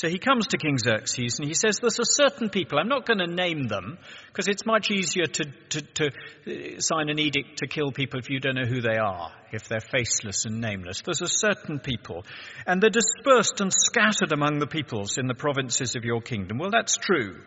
So 0.00 0.08
he 0.08 0.18
comes 0.18 0.46
to 0.46 0.56
King 0.56 0.78
Xerxes 0.78 1.38
and 1.38 1.46
he 1.46 1.52
says, 1.52 1.76
There's 1.78 1.98
a 1.98 2.06
certain 2.06 2.48
people, 2.48 2.78
I'm 2.78 2.88
not 2.88 3.04
going 3.04 3.18
to 3.18 3.26
name 3.26 3.64
them 3.64 3.98
because 4.28 4.48
it's 4.48 4.64
much 4.64 4.90
easier 4.90 5.26
to, 5.26 5.44
to, 5.44 5.82
to, 5.82 6.06
uh, 6.06 6.80
sign 6.80 7.10
an 7.10 7.18
edict 7.18 7.58
to 7.58 7.66
kill 7.66 7.92
people 7.92 8.18
if 8.18 8.30
you 8.30 8.40
don't 8.40 8.54
know 8.54 8.64
who 8.66 8.80
they 8.80 8.96
are, 8.96 9.30
if 9.52 9.68
they're 9.68 9.78
faceless 9.78 10.46
and 10.46 10.58
nameless. 10.58 11.02
There's 11.04 11.20
a 11.20 11.28
certain 11.28 11.80
people, 11.80 12.24
and 12.66 12.80
they're 12.80 12.88
dispersed 12.88 13.60
and 13.60 13.70
scattered 13.70 14.32
among 14.32 14.58
the 14.58 14.66
peoples 14.66 15.18
in 15.18 15.26
the 15.26 15.34
provinces 15.34 15.94
of 15.96 16.04
your 16.06 16.22
kingdom. 16.22 16.56
Well, 16.56 16.70
that's 16.70 16.96
true. 16.96 17.38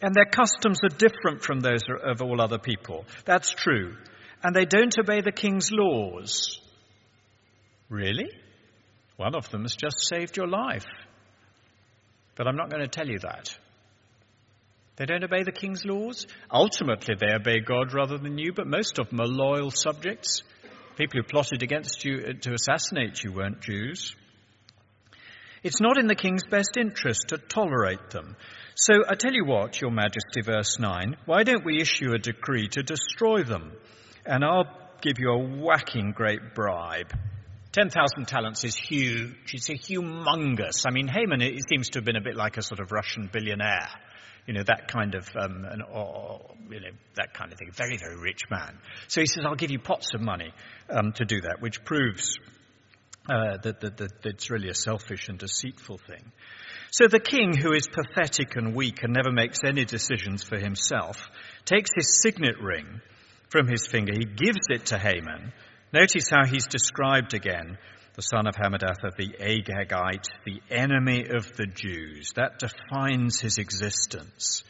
And 0.00 0.14
their 0.14 0.24
customs 0.24 0.78
are 0.84 0.96
different 0.96 1.42
from 1.42 1.60
those 1.60 1.82
of 2.06 2.22
all 2.22 2.40
other 2.40 2.58
people. 2.58 3.04
That's 3.26 3.50
true. 3.50 3.98
And 4.42 4.56
they 4.56 4.64
don't 4.64 4.98
obey 4.98 5.20
the 5.20 5.30
king's 5.30 5.68
laws. 5.70 6.58
Really? 7.90 8.30
One 9.18 9.34
of 9.34 9.50
them 9.50 9.60
has 9.60 9.76
just 9.76 10.08
saved 10.08 10.38
your 10.38 10.48
life. 10.48 10.86
But 12.34 12.46
I'm 12.46 12.56
not 12.56 12.70
going 12.70 12.82
to 12.82 12.88
tell 12.88 13.08
you 13.08 13.18
that. 13.20 13.56
They 14.96 15.06
don't 15.06 15.24
obey 15.24 15.42
the 15.42 15.52
king's 15.52 15.84
laws. 15.84 16.26
Ultimately, 16.50 17.14
they 17.18 17.34
obey 17.34 17.60
God 17.60 17.94
rather 17.94 18.18
than 18.18 18.38
you, 18.38 18.52
but 18.52 18.66
most 18.66 18.98
of 18.98 19.08
them 19.08 19.20
are 19.20 19.26
loyal 19.26 19.70
subjects. 19.70 20.42
People 20.96 21.20
who 21.20 21.28
plotted 21.28 21.62
against 21.62 22.04
you 22.04 22.18
uh, 22.18 22.32
to 22.42 22.54
assassinate 22.54 23.22
you 23.24 23.32
weren't 23.32 23.62
Jews. 23.62 24.14
It's 25.62 25.80
not 25.80 25.96
in 25.96 26.08
the 26.08 26.14
king's 26.14 26.44
best 26.44 26.76
interest 26.76 27.28
to 27.28 27.38
tolerate 27.38 28.10
them. 28.10 28.36
So 28.74 28.94
I 29.08 29.14
tell 29.14 29.32
you 29.32 29.44
what, 29.44 29.80
Your 29.80 29.90
Majesty, 29.90 30.42
verse 30.44 30.78
9, 30.78 31.16
why 31.24 31.44
don't 31.44 31.64
we 31.64 31.80
issue 31.80 32.12
a 32.12 32.18
decree 32.18 32.68
to 32.72 32.82
destroy 32.82 33.44
them? 33.44 33.72
And 34.26 34.44
I'll 34.44 34.68
give 35.00 35.18
you 35.18 35.30
a 35.30 35.38
whacking 35.38 36.12
great 36.12 36.54
bribe. 36.54 37.12
10,000 37.72 38.26
talents 38.26 38.64
is 38.64 38.76
huge. 38.76 39.54
It's 39.54 39.70
a 39.70 39.74
humongous. 39.74 40.84
I 40.86 40.90
mean, 40.90 41.08
Haman 41.08 41.40
it 41.40 41.58
seems 41.68 41.88
to 41.90 41.98
have 41.98 42.04
been 42.04 42.16
a 42.16 42.20
bit 42.20 42.36
like 42.36 42.58
a 42.58 42.62
sort 42.62 42.80
of 42.80 42.92
Russian 42.92 43.30
billionaire. 43.32 43.88
You 44.46 44.54
know, 44.54 44.62
that 44.64 44.88
kind 44.88 45.14
of, 45.14 45.28
um, 45.36 45.64
an, 45.64 45.82
or, 45.82 46.54
you 46.68 46.80
know, 46.80 46.90
that 47.14 47.32
kind 47.32 47.52
of 47.52 47.58
thing. 47.58 47.70
Very, 47.72 47.96
very 47.96 48.16
rich 48.16 48.42
man. 48.50 48.76
So 49.08 49.20
he 49.20 49.26
says, 49.26 49.44
I'll 49.46 49.54
give 49.54 49.70
you 49.70 49.78
pots 49.78 50.08
of 50.14 50.20
money 50.20 50.52
um, 50.90 51.12
to 51.12 51.24
do 51.24 51.40
that, 51.42 51.60
which 51.60 51.84
proves 51.84 52.38
uh, 53.30 53.58
that, 53.62 53.80
that, 53.80 53.96
that 53.96 54.12
it's 54.24 54.50
really 54.50 54.68
a 54.68 54.74
selfish 54.74 55.28
and 55.28 55.38
deceitful 55.38 55.98
thing. 56.06 56.32
So 56.90 57.06
the 57.08 57.20
king, 57.20 57.56
who 57.56 57.72
is 57.72 57.88
pathetic 57.88 58.56
and 58.56 58.74
weak 58.74 59.02
and 59.02 59.14
never 59.14 59.30
makes 59.30 59.60
any 59.64 59.84
decisions 59.84 60.42
for 60.42 60.58
himself, 60.58 61.30
takes 61.64 61.90
his 61.94 62.20
signet 62.20 62.60
ring 62.60 63.00
from 63.48 63.68
his 63.68 63.86
finger. 63.86 64.12
He 64.12 64.26
gives 64.26 64.66
it 64.68 64.86
to 64.86 64.98
Haman 64.98 65.52
Notice 65.92 66.30
how 66.30 66.46
he's 66.46 66.66
described 66.66 67.34
again 67.34 67.76
the 68.14 68.22
son 68.22 68.46
of 68.46 68.54
Hammedatha, 68.54 69.10
the 69.16 69.34
Agagite, 69.40 70.26
the 70.44 70.60
enemy 70.70 71.26
of 71.30 71.56
the 71.56 71.66
Jews. 71.66 72.32
That 72.36 72.58
defines 72.58 73.40
his 73.40 73.58
existence. 73.58 74.64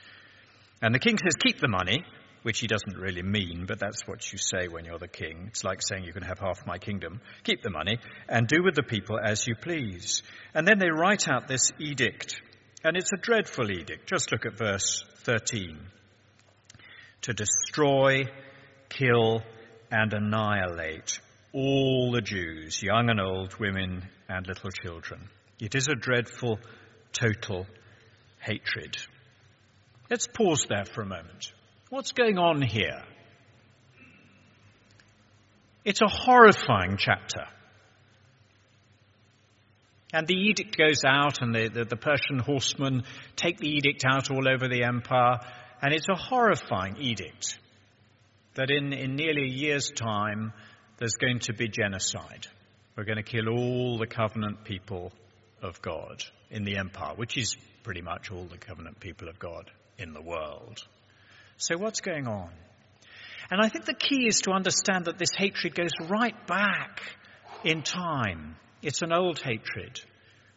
And 0.81 0.95
the 0.95 1.01
king 1.01 1.19
says, 1.19 1.35
Keep 1.35 1.61
the 1.61 1.69
money, 1.69 2.05
which 2.43 2.61
he 2.61 2.67
doesn't 2.67 2.97
really 2.97 3.23
mean, 3.23 3.67
but 3.67 3.79
that's 3.79 4.07
what 4.07 4.33
you 4.33 4.39
say 4.39 4.69
when 4.69 4.85
you're 4.85 4.99
the 4.99 5.09
king. 5.09 5.47
It's 5.49 5.65
like 5.65 5.81
saying 5.81 6.05
you 6.05 6.13
can 6.13 6.23
have 6.23 6.39
half 6.39 6.67
my 6.67 6.79
kingdom. 6.79 7.21
Keep 7.45 7.63
the 7.63 7.71
money 7.71 7.99
and 8.29 8.47
do 8.47 8.63
with 8.63 8.75
the 8.75 8.83
people 8.83 9.19
as 9.23 9.47
you 9.47 9.55
please. 9.55 10.23
And 10.55 10.67
then 10.67 10.79
they 10.79 10.91
write 10.91 11.29
out 11.29 11.49
this 11.49 11.71
edict. 11.79 12.41
And 12.85 12.97
it's 12.97 13.13
a 13.13 13.21
dreadful 13.21 13.71
edict. 13.71 14.09
Just 14.09 14.33
look 14.33 14.45
at 14.45 14.59
verse 14.59 15.05
13. 15.25 15.79
To 17.23 17.33
destroy, 17.33 18.25
kill, 18.89 19.43
and 19.93 20.13
annihilate 20.15 21.21
all 21.53 22.11
the 22.13 22.23
Jews, 22.23 22.83
young 22.83 23.11
and 23.11 23.21
old, 23.21 23.55
women 23.61 24.09
and 24.29 24.47
little 24.47 24.71
children. 24.71 25.29
It 25.61 25.75
is 25.75 25.87
a 25.89 25.95
dreadful, 25.95 26.59
total 27.13 27.67
hatred. 28.41 28.97
Let's 30.11 30.27
pause 30.27 30.65
there 30.69 30.87
for 30.87 31.03
a 31.03 31.07
moment. 31.07 31.53
What's 31.91 32.13
going 32.13 32.39
on 32.39 32.63
here? 32.63 33.03
It's 35.85 36.01
a 36.01 36.09
horrifying 36.09 36.97
chapter. 36.99 37.45
And 40.15 40.27
the 40.27 40.35
edict 40.35 40.77
goes 40.77 41.05
out, 41.05 41.43
and 41.43 41.55
the, 41.55 41.69
the, 41.69 41.85
the, 41.85 41.97
Persian 41.97 42.39
horsemen 42.39 43.05
take 43.37 43.59
the 43.59 43.69
edict 43.69 44.05
out 44.07 44.31
all 44.31 44.47
over 44.49 44.69
the 44.69 44.85
empire, 44.85 45.39
and 45.81 45.93
it's 45.93 46.09
a 46.11 46.17
horrifying 46.17 46.97
edict 46.99 47.59
that 48.55 48.71
in, 48.71 48.93
in 48.93 49.17
nearly 49.17 49.43
a 49.43 49.53
year's 49.53 49.91
time, 49.91 50.53
there's 50.99 51.15
going 51.15 51.41
to 51.41 51.53
be 51.53 51.69
genocide. 51.69 52.47
We're 52.97 53.05
going 53.05 53.17
to 53.17 53.23
kill 53.23 53.49
all 53.49 53.99
the 53.99 54.07
covenant 54.07 54.65
people 54.65 55.13
of 55.63 55.81
God 55.81 56.23
in 56.51 56.65
the 56.65 56.77
empire, 56.77 57.15
which 57.17 57.37
is 57.39 57.57
pretty 57.83 58.03
much 58.03 58.31
all 58.31 58.45
the 58.45 58.59
covenant 58.59 59.01
people 59.01 59.29
of 59.29 59.39
God 59.39 59.71
in 59.99 60.13
the 60.13 60.21
world. 60.21 60.81
So, 61.57 61.79
what's 61.79 62.01
going 62.01 62.27
on? 62.27 62.51
And 63.51 63.61
I 63.61 63.69
think 63.69 63.85
the 63.85 63.95
key 63.95 64.27
is 64.27 64.41
to 64.43 64.53
understand 64.53 65.07
that 65.07 65.19
this 65.19 65.31
hatred 65.37 65.75
goes 65.75 65.93
right 66.09 66.47
back 66.47 67.03
in 67.65 67.83
time. 67.83 68.57
It's 68.83 69.03
an 69.03 69.13
old 69.13 69.41
hatred, 69.41 70.01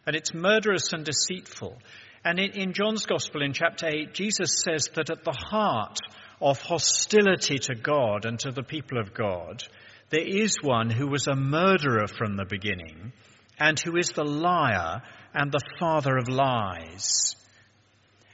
and 0.06 0.16
it's 0.16 0.34
murderous 0.34 0.92
and 0.92 1.04
deceitful. 1.04 1.76
And 2.24 2.38
in, 2.38 2.52
in 2.52 2.72
John's 2.72 3.06
Gospel 3.06 3.42
in 3.42 3.52
chapter 3.52 3.86
8, 3.86 4.12
Jesus 4.12 4.62
says 4.64 4.88
that 4.94 5.10
at 5.10 5.24
the 5.24 5.36
heart 5.50 5.98
of 6.40 6.60
hostility 6.60 7.58
to 7.58 7.74
God 7.74 8.24
and 8.24 8.38
to 8.40 8.50
the 8.50 8.62
people 8.62 8.98
of 8.98 9.14
God, 9.14 9.64
there 10.10 10.26
is 10.26 10.56
one 10.62 10.90
who 10.90 11.08
was 11.08 11.26
a 11.26 11.34
murderer 11.34 12.06
from 12.06 12.36
the 12.36 12.44
beginning 12.44 13.12
and 13.58 13.78
who 13.78 13.96
is 13.96 14.10
the 14.10 14.24
liar 14.24 15.02
and 15.34 15.50
the 15.50 15.64
father 15.78 16.16
of 16.16 16.28
lies. 16.28 17.34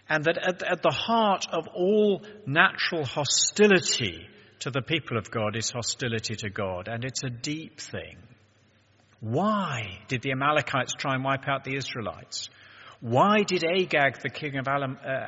And 0.09 0.25
that 0.25 0.39
at, 0.39 0.63
at 0.63 0.83
the 0.83 0.95
heart 0.95 1.47
of 1.51 1.69
all 1.75 2.23
natural 2.47 3.05
hostility 3.05 4.27
to 4.61 4.71
the 4.71 4.83
people 4.83 5.17
of 5.17 5.31
God 5.31 5.57
is 5.57 5.71
hostility 5.71 6.37
to 6.37 6.51
God, 6.51 6.87
and 6.89 7.05
it's 7.05 7.25
a 7.25 7.31
deep 7.31 7.81
thing. 7.81 8.19
Why 9.21 9.99
did 10.09 10.23
the 10.23 10.33
Amalekites 10.33 10.95
try 10.99 11.15
and 11.15 11.25
wipe 11.25 11.49
out 11.49 11.65
the 11.65 11.77
Israelites? 11.77 12.51
Why 13.03 13.43
did 13.43 13.65
Agag, 13.65 14.23
the 14.23 14.31
king 14.31 14.57
of 14.59 14.69
uh, 14.69 14.77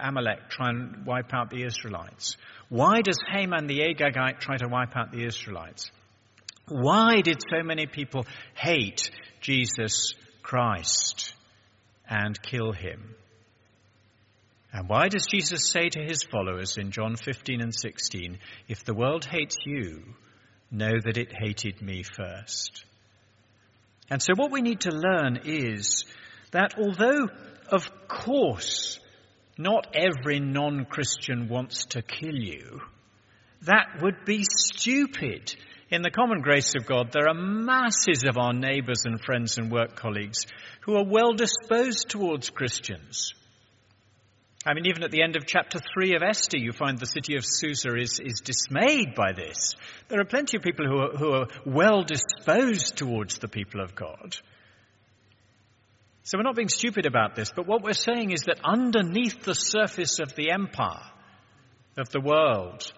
Amalek, 0.00 0.48
try 0.48 0.68
and 0.68 1.04
wipe 1.04 1.34
out 1.34 1.50
the 1.50 1.64
Israelites? 1.64 2.36
Why 2.68 3.02
does 3.02 3.18
Haman 3.28 3.66
the 3.66 3.80
Agagite 3.80 4.38
try 4.38 4.56
to 4.58 4.68
wipe 4.68 4.96
out 4.96 5.10
the 5.10 5.26
Israelites? 5.26 5.90
Why 6.68 7.20
did 7.20 7.42
so 7.42 7.64
many 7.64 7.86
people 7.86 8.26
hate 8.54 9.10
Jesus 9.40 10.14
Christ 10.40 11.34
and 12.08 12.40
kill 12.40 12.70
him? 12.70 13.16
And 14.72 14.88
why 14.88 15.08
does 15.08 15.26
Jesus 15.26 15.68
say 15.68 15.88
to 15.88 16.00
his 16.00 16.22
followers 16.22 16.76
in 16.78 16.92
John 16.92 17.16
15 17.16 17.60
and 17.60 17.74
16, 17.74 18.38
If 18.68 18.84
the 18.84 18.94
world 18.94 19.24
hates 19.24 19.56
you, 19.66 20.14
know 20.70 20.92
that 21.04 21.16
it 21.16 21.32
hated 21.36 21.82
me 21.82 22.04
first? 22.04 22.84
And 24.10 24.22
so 24.22 24.34
what 24.36 24.52
we 24.52 24.62
need 24.62 24.82
to 24.82 24.90
learn 24.90 25.40
is 25.44 26.04
that 26.52 26.74
although, 26.78 27.28
of 27.68 27.90
course, 28.08 28.98
not 29.56 29.94
every 29.94 30.40
non 30.40 30.84
Christian 30.84 31.48
wants 31.48 31.86
to 31.86 32.02
kill 32.02 32.34
you. 32.34 32.80
That 33.62 34.02
would 34.02 34.24
be 34.24 34.44
stupid. 34.44 35.54
In 35.90 36.02
the 36.02 36.10
common 36.10 36.40
grace 36.40 36.74
of 36.74 36.86
God, 36.86 37.12
there 37.12 37.28
are 37.28 37.34
masses 37.34 38.24
of 38.26 38.36
our 38.36 38.52
neighbours 38.52 39.04
and 39.04 39.22
friends 39.22 39.58
and 39.58 39.70
work 39.70 39.94
colleagues 39.94 40.46
who 40.80 40.96
are 40.96 41.04
well 41.04 41.34
disposed 41.34 42.08
towards 42.08 42.50
Christians. 42.50 43.32
I 44.66 44.72
mean, 44.72 44.86
even 44.86 45.02
at 45.02 45.10
the 45.10 45.22
end 45.22 45.36
of 45.36 45.46
chapter 45.46 45.78
3 45.78 46.16
of 46.16 46.22
Esther, 46.22 46.56
you 46.56 46.72
find 46.72 46.98
the 46.98 47.06
city 47.06 47.36
of 47.36 47.44
Susa 47.44 47.94
is, 47.96 48.18
is 48.18 48.40
dismayed 48.40 49.14
by 49.14 49.32
this. 49.32 49.74
There 50.08 50.20
are 50.20 50.24
plenty 50.24 50.56
of 50.56 50.62
people 50.62 50.86
who 50.86 50.98
are, 50.98 51.16
who 51.16 51.32
are 51.32 51.46
well 51.66 52.02
disposed 52.02 52.96
towards 52.96 53.38
the 53.38 53.48
people 53.48 53.80
of 53.82 53.94
God. 53.94 54.36
So 56.24 56.38
we're 56.38 56.44
not 56.44 56.56
being 56.56 56.68
stupid 56.68 57.06
about 57.06 57.36
this, 57.36 57.52
but 57.54 57.66
what 57.66 57.82
we're 57.82 57.92
saying 57.92 58.32
is 58.32 58.42
that 58.46 58.60
underneath 58.64 59.42
the 59.42 59.54
surface 59.54 60.20
of 60.20 60.34
the 60.34 60.50
empire, 60.50 61.04
of 61.98 62.08
the 62.08 62.20
world, 62.20 62.92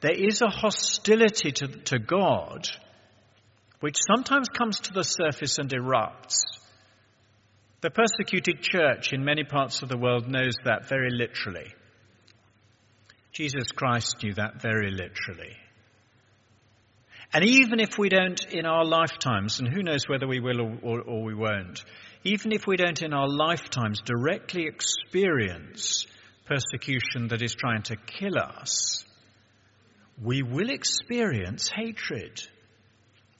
there 0.00 0.14
is 0.14 0.42
a 0.42 0.50
hostility 0.50 1.52
to, 1.52 1.66
to 1.66 1.98
God 1.98 2.68
which 3.80 3.96
sometimes 4.06 4.48
comes 4.48 4.80
to 4.80 4.92
the 4.92 5.02
surface 5.02 5.58
and 5.58 5.70
erupts. 5.70 6.42
The 7.80 7.90
persecuted 7.90 8.62
church 8.62 9.12
in 9.12 9.24
many 9.24 9.44
parts 9.44 9.82
of 9.82 9.88
the 9.88 9.98
world 9.98 10.28
knows 10.28 10.54
that 10.64 10.88
very 10.88 11.10
literally. 11.10 11.74
Jesus 13.32 13.70
Christ 13.72 14.22
knew 14.22 14.34
that 14.34 14.62
very 14.62 14.90
literally. 14.90 15.56
And 17.32 17.44
even 17.44 17.80
if 17.80 17.98
we 17.98 18.08
don't 18.08 18.44
in 18.52 18.66
our 18.66 18.84
lifetimes, 18.84 19.58
and 19.58 19.68
who 19.68 19.82
knows 19.82 20.08
whether 20.08 20.26
we 20.26 20.40
will 20.40 20.60
or, 20.60 20.78
or, 20.82 21.00
or 21.02 21.24
we 21.24 21.34
won't, 21.34 21.84
even 22.24 22.52
if 22.52 22.66
we 22.66 22.76
don't 22.76 23.02
in 23.02 23.12
our 23.12 23.28
lifetimes 23.28 24.00
directly 24.04 24.66
experience 24.66 26.06
persecution 26.46 27.28
that 27.28 27.42
is 27.42 27.54
trying 27.54 27.82
to 27.82 27.96
kill 27.96 28.38
us, 28.38 29.04
we 30.22 30.42
will 30.42 30.70
experience 30.70 31.68
hatred. 31.68 32.40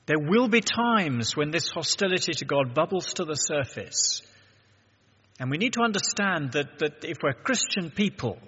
There 0.07 0.19
will 0.19 0.49
be 0.49 0.61
times 0.61 1.37
when 1.37 1.51
this 1.51 1.69
hostility 1.69 2.33
to 2.35 2.45
God 2.45 2.75
bubbles 2.75 3.15
to 3.15 3.25
the 3.25 3.35
surface. 3.35 4.23
And 5.39 5.51
we 5.51 5.59
need 5.59 5.75
to 5.75 5.83
understand 5.83 6.53
that, 6.53 6.79
that 6.79 7.05
if 7.05 7.19
we're 7.23 7.33
Christian 7.33 7.91
people, 7.91 8.39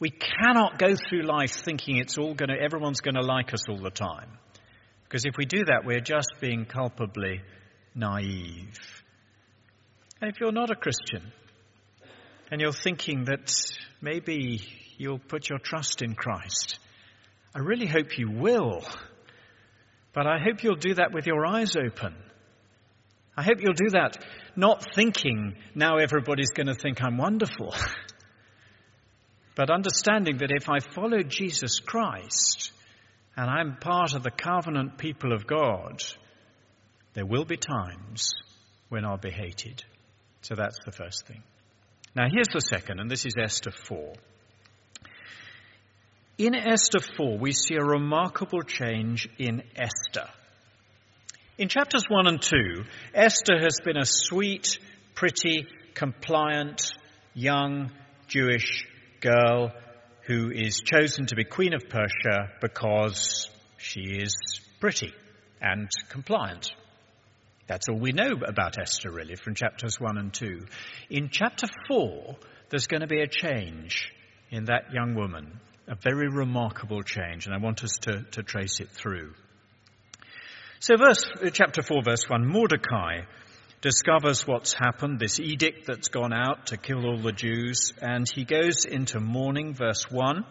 we 0.00 0.10
cannot 0.10 0.78
go 0.78 0.94
through 0.94 1.22
life 1.22 1.62
thinking 1.64 1.96
it's 1.96 2.18
all 2.18 2.34
going 2.34 2.50
to, 2.50 2.60
everyone's 2.60 3.00
going 3.00 3.16
to 3.16 3.22
like 3.22 3.52
us 3.52 3.68
all 3.68 3.80
the 3.80 3.90
time. 3.90 4.37
Because 5.08 5.24
if 5.24 5.36
we 5.38 5.46
do 5.46 5.64
that, 5.64 5.86
we're 5.86 6.00
just 6.00 6.34
being 6.38 6.66
culpably 6.66 7.40
naive. 7.94 9.02
And 10.20 10.30
if 10.30 10.38
you're 10.38 10.52
not 10.52 10.70
a 10.70 10.74
Christian, 10.74 11.32
and 12.50 12.60
you're 12.60 12.72
thinking 12.72 13.24
that 13.24 13.50
maybe 14.02 14.60
you'll 14.98 15.18
put 15.18 15.48
your 15.48 15.58
trust 15.58 16.02
in 16.02 16.14
Christ, 16.14 16.78
I 17.54 17.60
really 17.60 17.86
hope 17.86 18.18
you 18.18 18.30
will. 18.30 18.82
But 20.12 20.26
I 20.26 20.38
hope 20.38 20.62
you'll 20.62 20.76
do 20.76 20.94
that 20.94 21.14
with 21.14 21.26
your 21.26 21.46
eyes 21.46 21.74
open. 21.76 22.14
I 23.34 23.42
hope 23.42 23.62
you'll 23.62 23.72
do 23.72 23.90
that 23.90 24.18
not 24.56 24.92
thinking 24.94 25.54
now 25.74 25.98
everybody's 25.98 26.50
going 26.50 26.66
to 26.66 26.74
think 26.74 27.00
I'm 27.00 27.16
wonderful, 27.16 27.74
but 29.54 29.70
understanding 29.70 30.38
that 30.38 30.50
if 30.50 30.68
I 30.68 30.80
follow 30.80 31.22
Jesus 31.22 31.78
Christ 31.78 32.72
and 33.38 33.48
I'm 33.48 33.76
part 33.76 34.14
of 34.14 34.24
the 34.24 34.32
covenant 34.32 34.98
people 34.98 35.32
of 35.32 35.46
God, 35.46 36.02
there 37.14 37.24
will 37.24 37.44
be 37.44 37.56
times 37.56 38.32
when 38.88 39.04
I'll 39.04 39.16
be 39.16 39.30
hated. 39.30 39.84
So 40.42 40.56
that's 40.56 40.78
the 40.84 40.90
first 40.90 41.24
thing. 41.28 41.44
Now 42.16 42.24
here's 42.28 42.48
the 42.48 42.60
second, 42.60 42.98
and 42.98 43.08
this 43.08 43.26
is 43.26 43.34
Esther 43.40 43.70
4. 43.70 44.14
In 46.38 46.56
Esther 46.56 46.98
4, 46.98 47.38
we 47.38 47.52
see 47.52 47.76
a 47.76 47.84
remarkable 47.84 48.62
change 48.62 49.28
in 49.38 49.62
Esther. 49.76 50.28
In 51.58 51.68
chapters 51.68 52.06
1 52.08 52.26
and 52.26 52.42
2, 52.42 52.56
Esther 53.14 53.60
has 53.60 53.78
been 53.84 53.98
a 53.98 54.04
sweet, 54.04 54.80
pretty, 55.14 55.68
compliant, 55.94 56.90
young 57.34 57.92
Jewish 58.26 58.84
girl 59.20 59.70
who 60.28 60.50
is 60.50 60.80
chosen 60.80 61.24
to 61.24 61.34
be 61.34 61.42
Queen 61.42 61.72
of 61.72 61.88
Persia 61.88 62.50
because 62.60 63.50
she 63.78 64.00
is 64.00 64.36
pretty 64.78 65.14
and 65.58 65.88
compliant. 66.10 66.70
That's 67.66 67.88
all 67.88 67.98
we 67.98 68.12
know 68.12 68.34
about 68.46 68.78
Esther, 68.78 69.10
really, 69.10 69.36
from 69.36 69.54
chapters 69.54 69.96
1 69.98 70.18
and 70.18 70.32
2. 70.32 70.66
In 71.08 71.30
chapter 71.30 71.66
4, 71.88 72.36
there's 72.68 72.86
going 72.86 73.00
to 73.00 73.06
be 73.06 73.22
a 73.22 73.26
change 73.26 74.12
in 74.50 74.66
that 74.66 74.92
young 74.92 75.14
woman 75.14 75.60
a 75.86 75.94
very 75.94 76.28
remarkable 76.28 77.02
change, 77.02 77.46
and 77.46 77.54
I 77.54 77.58
want 77.58 77.82
us 77.82 77.96
to, 78.02 78.22
to 78.32 78.42
trace 78.42 78.80
it 78.80 78.90
through. 78.90 79.32
So, 80.80 80.96
verse, 80.98 81.24
uh, 81.42 81.48
chapter 81.50 81.82
4, 81.82 82.02
verse 82.04 82.28
1 82.28 82.46
Mordecai 82.46 83.22
discovers 83.80 84.46
what's 84.46 84.72
happened, 84.72 85.20
this 85.20 85.38
edict 85.38 85.86
that's 85.86 86.08
gone 86.08 86.32
out 86.32 86.66
to 86.66 86.76
kill 86.76 87.06
all 87.06 87.18
the 87.18 87.32
Jews, 87.32 87.92
and 88.00 88.28
he 88.28 88.44
goes 88.44 88.84
into 88.84 89.20
mourning, 89.20 89.74
verse 89.74 90.04
1. 90.10 90.44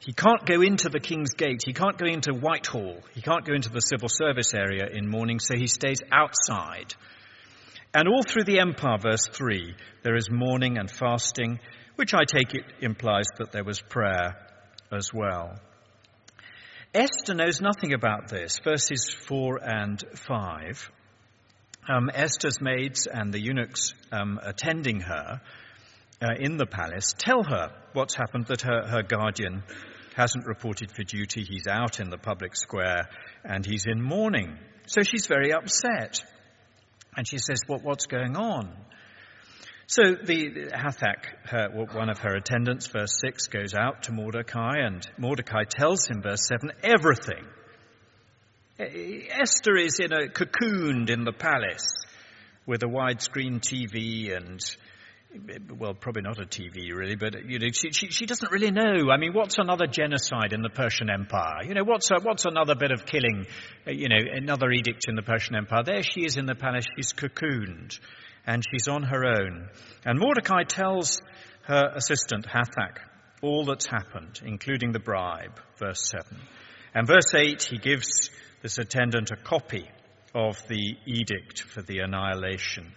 He 0.00 0.12
can't 0.12 0.44
go 0.44 0.60
into 0.60 0.88
the 0.88 1.00
king's 1.00 1.32
gate. 1.34 1.62
He 1.64 1.72
can't 1.72 1.96
go 1.96 2.06
into 2.06 2.32
Whitehall. 2.32 3.00
He 3.14 3.22
can't 3.22 3.44
go 3.44 3.54
into 3.54 3.70
the 3.70 3.80
civil 3.80 4.08
service 4.08 4.52
area 4.54 4.86
in 4.92 5.08
mourning, 5.08 5.38
so 5.38 5.56
he 5.56 5.66
stays 5.66 6.00
outside. 6.12 6.94
And 7.94 8.08
all 8.08 8.22
through 8.22 8.44
the 8.44 8.60
empire, 8.60 8.98
verse 8.98 9.26
3, 9.30 9.74
there 10.02 10.16
is 10.16 10.28
mourning 10.30 10.78
and 10.78 10.90
fasting, 10.90 11.60
which 11.96 12.12
I 12.12 12.24
take 12.24 12.54
it 12.54 12.64
implies 12.80 13.26
that 13.38 13.52
there 13.52 13.64
was 13.64 13.80
prayer 13.80 14.36
as 14.92 15.10
well. 15.14 15.58
Esther 16.92 17.34
knows 17.34 17.60
nothing 17.60 17.92
about 17.92 18.28
this, 18.28 18.58
verses 18.58 19.08
4 19.26 19.60
and 19.62 20.02
5. 20.14 20.90
Um, 21.86 22.10
Esther's 22.12 22.60
maids 22.62 23.06
and 23.06 23.32
the 23.32 23.40
eunuchs 23.40 23.92
um, 24.10 24.40
attending 24.42 25.00
her 25.00 25.40
uh, 26.22 26.34
in 26.38 26.56
the 26.56 26.66
palace 26.66 27.14
tell 27.18 27.42
her 27.42 27.72
what's 27.92 28.14
happened, 28.14 28.46
that 28.46 28.62
her, 28.62 28.86
her 28.86 29.02
guardian 29.02 29.62
hasn't 30.16 30.46
reported 30.46 30.90
for 30.90 31.02
duty, 31.02 31.44
he's 31.44 31.66
out 31.66 32.00
in 32.00 32.08
the 32.08 32.16
public 32.16 32.56
square, 32.56 33.08
and 33.44 33.66
he's 33.66 33.84
in 33.86 34.00
mourning. 34.00 34.56
So 34.86 35.02
she's 35.02 35.26
very 35.26 35.52
upset. 35.52 36.24
And 37.16 37.28
she 37.28 37.38
says, 37.38 37.60
what, 37.66 37.82
What's 37.82 38.06
going 38.06 38.36
on? 38.36 38.72
So 39.86 40.02
the 40.14 40.70
Hathach, 40.72 41.26
her, 41.44 41.68
one 41.92 42.08
of 42.08 42.18
her 42.20 42.34
attendants, 42.36 42.86
verse 42.86 43.18
6, 43.20 43.48
goes 43.48 43.74
out 43.74 44.04
to 44.04 44.12
Mordecai, 44.12 44.78
and 44.78 45.06
Mordecai 45.18 45.64
tells 45.68 46.06
him, 46.06 46.22
verse 46.22 46.48
7, 46.48 46.70
everything. 46.82 47.44
Eh, 48.78 49.28
Esther 49.30 49.76
is 49.76 50.00
in 50.00 50.12
a 50.12 50.28
cocooned 50.28 51.08
in 51.08 51.24
the 51.24 51.32
palace 51.32 51.86
with 52.66 52.82
a 52.82 52.86
widescreen 52.86 53.60
TV 53.60 54.36
and, 54.36 54.60
well, 55.78 55.94
probably 55.94 56.22
not 56.22 56.40
a 56.40 56.46
TV 56.46 56.92
really, 56.92 57.14
but 57.14 57.44
you 57.48 57.60
know, 57.60 57.68
she, 57.72 57.90
she, 57.92 58.08
she, 58.08 58.26
doesn't 58.26 58.50
really 58.50 58.72
know. 58.72 59.10
I 59.12 59.16
mean, 59.16 59.32
what's 59.32 59.58
another 59.58 59.86
genocide 59.86 60.52
in 60.52 60.62
the 60.62 60.70
Persian 60.70 61.08
Empire? 61.08 61.62
You 61.64 61.74
know, 61.74 61.84
what's 61.84 62.10
a, 62.10 62.16
what's 62.20 62.46
another 62.46 62.74
bit 62.74 62.90
of 62.90 63.06
killing? 63.06 63.46
Eh, 63.86 63.92
you 63.92 64.08
know, 64.08 64.18
another 64.18 64.70
edict 64.72 65.04
in 65.08 65.14
the 65.14 65.22
Persian 65.22 65.54
Empire. 65.54 65.84
There 65.84 66.02
she 66.02 66.24
is 66.24 66.36
in 66.36 66.46
the 66.46 66.56
palace. 66.56 66.86
She's 66.96 67.12
cocooned 67.12 68.00
and 68.44 68.64
she's 68.68 68.88
on 68.88 69.04
her 69.04 69.24
own. 69.24 69.68
And 70.04 70.18
Mordecai 70.18 70.64
tells 70.64 71.22
her 71.62 71.92
assistant, 71.94 72.46
Hathach, 72.46 72.98
all 73.40 73.66
that's 73.66 73.86
happened, 73.86 74.40
including 74.44 74.90
the 74.90 74.98
bribe, 74.98 75.60
verse 75.78 76.10
7. 76.10 76.40
And 76.92 77.06
verse 77.06 77.34
8, 77.34 77.62
he 77.62 77.78
gives 77.78 78.30
this 78.64 78.78
attendant 78.78 79.30
a 79.30 79.36
copy 79.36 79.86
of 80.34 80.56
the 80.68 80.96
edict 81.06 81.60
for 81.60 81.82
the 81.82 81.98
annihilation 81.98 82.90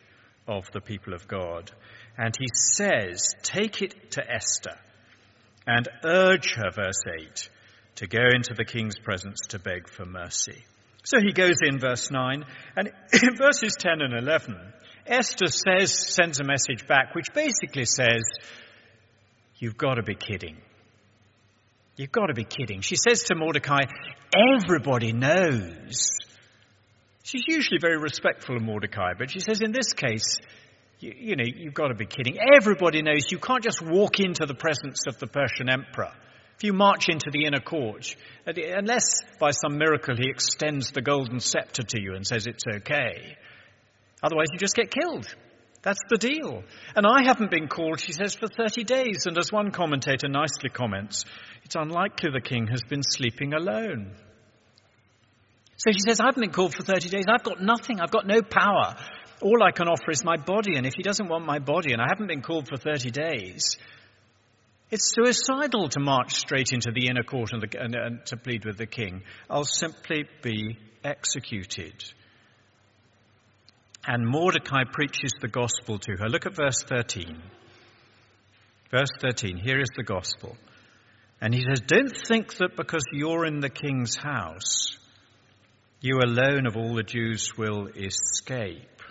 of 0.47 0.71
the 0.71 0.79
people 0.79 1.13
of 1.13 1.27
God. 1.27 1.69
And 2.17 2.33
he 2.39 2.47
says, 2.53 3.33
Take 3.43 3.81
it 3.81 4.11
to 4.11 4.23
Esther 4.23 4.79
and 5.67 5.89
urge 6.05 6.53
her, 6.53 6.71
verse 6.73 7.01
8, 7.19 7.49
to 7.95 8.07
go 8.07 8.23
into 8.33 8.53
the 8.53 8.63
king's 8.63 8.97
presence 8.97 9.47
to 9.49 9.59
beg 9.59 9.89
for 9.89 10.05
mercy. 10.05 10.63
So 11.03 11.19
he 11.19 11.33
goes 11.33 11.57
in, 11.61 11.79
verse 11.79 12.09
9, 12.11 12.45
and 12.77 12.87
in 13.21 13.35
verses 13.37 13.73
10 13.77 13.99
and 13.99 14.13
11, 14.13 14.55
Esther 15.05 15.47
says, 15.47 16.13
sends 16.15 16.39
a 16.39 16.45
message 16.45 16.87
back 16.87 17.13
which 17.13 17.33
basically 17.33 17.85
says, 17.85 18.23
You've 19.57 19.77
got 19.77 19.95
to 19.95 20.03
be 20.03 20.15
kidding. 20.15 20.61
You've 21.97 22.11
got 22.11 22.27
to 22.27 22.33
be 22.33 22.43
kidding. 22.43 22.81
She 22.81 22.95
says 22.95 23.23
to 23.23 23.35
Mordecai, 23.35 23.81
Everybody 24.55 25.11
knows. 25.11 26.11
She's 27.23 27.43
usually 27.47 27.79
very 27.81 27.97
respectful 27.97 28.55
of 28.55 28.61
Mordecai, 28.61 29.13
but 29.17 29.31
she 29.31 29.39
says, 29.39 29.61
In 29.61 29.71
this 29.71 29.93
case, 29.93 30.37
you, 30.99 31.13
you 31.17 31.35
know, 31.35 31.43
you've 31.45 31.73
got 31.73 31.87
to 31.87 31.95
be 31.95 32.05
kidding. 32.05 32.37
Everybody 32.55 33.01
knows 33.01 33.31
you 33.31 33.39
can't 33.39 33.63
just 33.63 33.81
walk 33.81 34.19
into 34.19 34.45
the 34.45 34.55
presence 34.55 35.05
of 35.07 35.17
the 35.19 35.27
Persian 35.27 35.69
emperor. 35.69 36.11
If 36.55 36.63
you 36.63 36.73
march 36.73 37.09
into 37.09 37.29
the 37.31 37.45
inner 37.45 37.59
court, 37.59 38.15
uh, 38.47 38.53
unless 38.55 39.21
by 39.39 39.51
some 39.51 39.77
miracle 39.77 40.15
he 40.15 40.29
extends 40.29 40.91
the 40.91 41.01
golden 41.01 41.39
scepter 41.39 41.83
to 41.83 42.01
you 42.01 42.15
and 42.15 42.25
says 42.25 42.47
it's 42.47 42.63
okay, 42.67 43.37
Otherwise, 44.23 44.47
you 44.51 44.57
just 44.57 44.75
get 44.75 44.91
killed. 44.91 45.27
That's 45.83 45.99
the 46.09 46.17
deal. 46.17 46.63
And 46.95 47.05
I 47.05 47.23
haven't 47.23 47.51
been 47.51 47.67
called, 47.67 47.99
she 47.99 48.11
says, 48.11 48.33
for 48.33 48.47
30 48.47 48.83
days. 48.83 49.25
And 49.25 49.37
as 49.37 49.51
one 49.51 49.71
commentator 49.71 50.27
nicely 50.27 50.69
comments, 50.69 51.25
it's 51.63 51.75
unlikely 51.75 52.31
the 52.31 52.41
king 52.41 52.67
has 52.67 52.81
been 52.89 53.03
sleeping 53.03 53.53
alone. 53.53 54.15
So 55.77 55.91
she 55.91 55.99
says, 55.99 56.19
I 56.19 56.25
haven't 56.25 56.41
been 56.41 56.51
called 56.51 56.73
for 56.75 56.83
30 56.83 57.09
days. 57.09 57.25
I've 57.29 57.43
got 57.43 57.61
nothing. 57.61 57.99
I've 58.01 58.11
got 58.11 58.25
no 58.25 58.41
power. 58.41 58.95
All 59.41 59.61
I 59.63 59.71
can 59.71 59.87
offer 59.87 60.09
is 60.09 60.23
my 60.25 60.37
body. 60.37 60.75
And 60.75 60.87
if 60.87 60.93
he 60.97 61.03
doesn't 61.03 61.27
want 61.27 61.45
my 61.45 61.59
body 61.59 61.93
and 61.93 62.01
I 62.01 62.07
haven't 62.09 62.27
been 62.27 62.41
called 62.41 62.67
for 62.67 62.77
30 62.77 63.11
days, 63.11 63.77
it's 64.89 65.13
suicidal 65.13 65.89
to 65.89 65.99
march 65.99 66.33
straight 66.33 66.71
into 66.71 66.91
the 66.91 67.07
inner 67.07 67.23
court 67.23 67.51
and, 67.53 67.61
the, 67.61 67.79
and, 67.79 67.95
and 67.95 68.25
to 68.27 68.37
plead 68.37 68.65
with 68.65 68.77
the 68.77 68.87
king. 68.87 69.21
I'll 69.49 69.65
simply 69.65 70.25
be 70.41 70.77
executed. 71.03 72.03
And 74.07 74.25
Mordecai 74.25 74.85
preaches 74.89 75.33
the 75.41 75.49
gospel 75.49 75.99
to 75.99 76.13
her. 76.17 76.29
Look 76.29 76.45
at 76.45 76.55
verse 76.55 76.81
13. 76.81 77.41
Verse 78.89 79.09
13, 79.19 79.57
here 79.57 79.81
is 79.81 79.89
the 79.97 80.03
gospel. 80.03 80.55
And 81.41 81.53
he 81.53 81.61
says, 81.61 81.81
Don't 81.85 82.15
think 82.15 82.55
that 82.55 82.77
because 82.77 83.03
you're 83.11 83.45
in 83.45 83.59
the 83.59 83.69
king's 83.69 84.15
house, 84.15 84.97
you 85.99 86.19
alone 86.19 86.65
of 86.67 86.77
all 86.77 86.95
the 86.95 87.03
Jews 87.03 87.57
will 87.57 87.87
escape. 87.87 89.01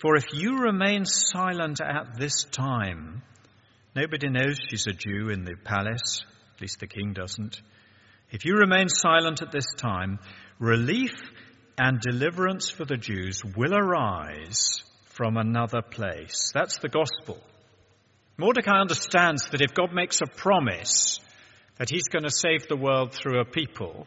For 0.00 0.16
if 0.16 0.26
you 0.34 0.58
remain 0.58 1.06
silent 1.06 1.80
at 1.80 2.18
this 2.18 2.44
time, 2.44 3.22
nobody 3.94 4.28
knows 4.28 4.60
she's 4.68 4.86
a 4.86 4.92
Jew 4.92 5.30
in 5.30 5.44
the 5.44 5.56
palace, 5.56 6.26
at 6.54 6.60
least 6.60 6.80
the 6.80 6.86
king 6.86 7.14
doesn't. 7.14 7.62
If 8.30 8.44
you 8.44 8.56
remain 8.56 8.88
silent 8.90 9.40
at 9.40 9.50
this 9.50 9.72
time, 9.76 10.18
relief 10.58 11.14
and 11.78 12.00
deliverance 12.00 12.70
for 12.70 12.84
the 12.84 12.96
Jews 12.96 13.42
will 13.44 13.74
arise 13.74 14.82
from 15.04 15.36
another 15.36 15.82
place. 15.82 16.50
That's 16.54 16.78
the 16.78 16.88
gospel. 16.88 17.38
Mordecai 18.38 18.80
understands 18.80 19.48
that 19.50 19.62
if 19.62 19.74
God 19.74 19.92
makes 19.92 20.20
a 20.20 20.26
promise 20.26 21.20
that 21.78 21.88
he's 21.90 22.08
going 22.08 22.24
to 22.24 22.30
save 22.30 22.68
the 22.68 22.76
world 22.76 23.12
through 23.12 23.40
a 23.40 23.44
people, 23.44 24.06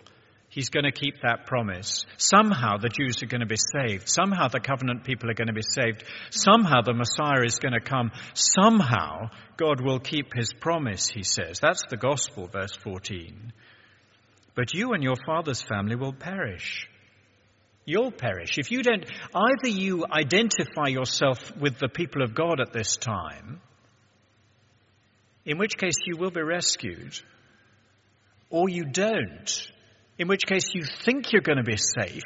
he's 0.49 0.69
going 0.69 0.83
to 0.83 0.91
keep 0.91 1.21
that 1.21 1.45
promise. 1.45 2.05
Somehow 2.17 2.77
the 2.77 2.89
Jews 2.89 3.23
are 3.23 3.27
going 3.27 3.41
to 3.41 3.47
be 3.47 3.55
saved. 3.55 4.09
Somehow 4.09 4.47
the 4.47 4.59
covenant 4.59 5.03
people 5.03 5.29
are 5.29 5.35
going 5.35 5.47
to 5.47 5.53
be 5.53 5.61
saved. 5.61 6.03
Somehow 6.31 6.81
the 6.81 6.93
Messiah 6.93 7.43
is 7.43 7.59
going 7.59 7.73
to 7.73 7.79
come. 7.79 8.11
Somehow 8.33 9.29
God 9.57 9.81
will 9.81 9.99
keep 9.99 10.33
his 10.33 10.53
promise, 10.53 11.07
he 11.07 11.23
says. 11.23 11.59
That's 11.59 11.83
the 11.89 11.97
gospel, 11.97 12.47
verse 12.47 12.75
14. 12.75 13.53
But 14.55 14.73
you 14.73 14.93
and 14.93 15.03
your 15.03 15.17
father's 15.25 15.61
family 15.61 15.95
will 15.95 16.13
perish 16.13 16.87
you'll 17.89 18.11
perish. 18.11 18.59
If 18.59 18.69
you 18.69 18.83
don't, 18.83 19.03
either 19.33 19.67
you 19.67 20.05
identify 20.09 20.87
yourself 20.87 21.55
with 21.57 21.79
the 21.79 21.89
people 21.89 22.21
of 22.21 22.35
God 22.35 22.61
at 22.61 22.71
this 22.71 22.97
time, 22.97 23.61
in 25.43 25.57
which 25.57 25.77
case 25.77 25.95
you 26.05 26.15
will 26.15 26.29
be 26.29 26.41
rescued, 26.41 27.19
or 28.51 28.69
you 28.69 28.85
don't, 28.85 29.71
in 30.19 30.27
which 30.27 30.45
case 30.45 30.65
you 30.73 30.83
think 31.03 31.31
you're 31.31 31.41
going 31.41 31.57
to 31.57 31.63
be 31.63 31.77
safe. 31.77 32.23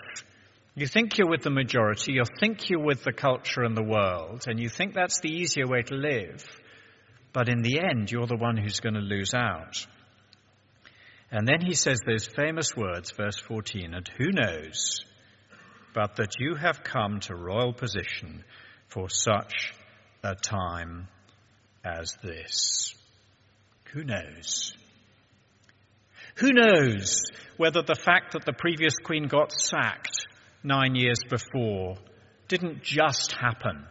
You 0.76 0.88
think 0.88 1.18
you're 1.18 1.30
with 1.30 1.44
the 1.44 1.50
majority, 1.50 2.14
you 2.14 2.24
think 2.40 2.70
you're 2.70 2.84
with 2.84 3.04
the 3.04 3.14
culture 3.14 3.62
and 3.64 3.78
the 3.78 3.84
world, 3.84 4.46
and 4.48 4.60
you 4.60 4.68
think 4.68 4.94
that's 4.94 5.22
the 5.22 5.30
easier 5.30 5.68
way 5.68 5.84
to 5.84 5.96
live. 5.96 6.46
But 7.32 7.48
in 7.48 7.62
the 7.62 7.80
end, 7.80 8.12
you're 8.12 8.28
the 8.28 8.36
one 8.36 8.58
who's 8.58 8.82
going 8.82 8.96
to 8.96 9.00
lose 9.00 9.34
out. 9.34 9.86
And 11.32 11.48
then 11.48 11.62
he 11.62 11.74
says 11.74 12.00
those 12.06 12.28
famous 12.28 12.76
words, 12.76 13.12
verse 13.12 13.40
14, 13.40 13.94
and 13.94 14.10
who 14.18 14.32
knows 14.32 15.06
but 15.94 16.16
that 16.18 16.40
you 16.40 16.56
have 16.56 16.84
come 16.84 17.20
to 17.22 17.36
royal 17.36 17.74
position 17.74 18.44
for 18.88 19.10
such 19.10 19.74
a 20.24 20.36
time 20.36 21.08
as 21.84 22.18
this. 22.24 22.96
Who 23.92 24.04
knows? 24.04 24.74
Who 26.36 26.52
knows 26.52 27.22
whether 27.58 27.84
the 27.84 27.96
fact 27.96 28.34
that 28.34 28.46
the 28.46 28.54
previous 28.54 28.98
queen 28.98 29.28
got 29.28 29.52
sacked 29.52 30.28
nine 30.64 30.96
years 30.96 31.20
before 31.30 31.96
didn't 32.48 32.82
just 32.82 33.34
happen? 33.34 33.86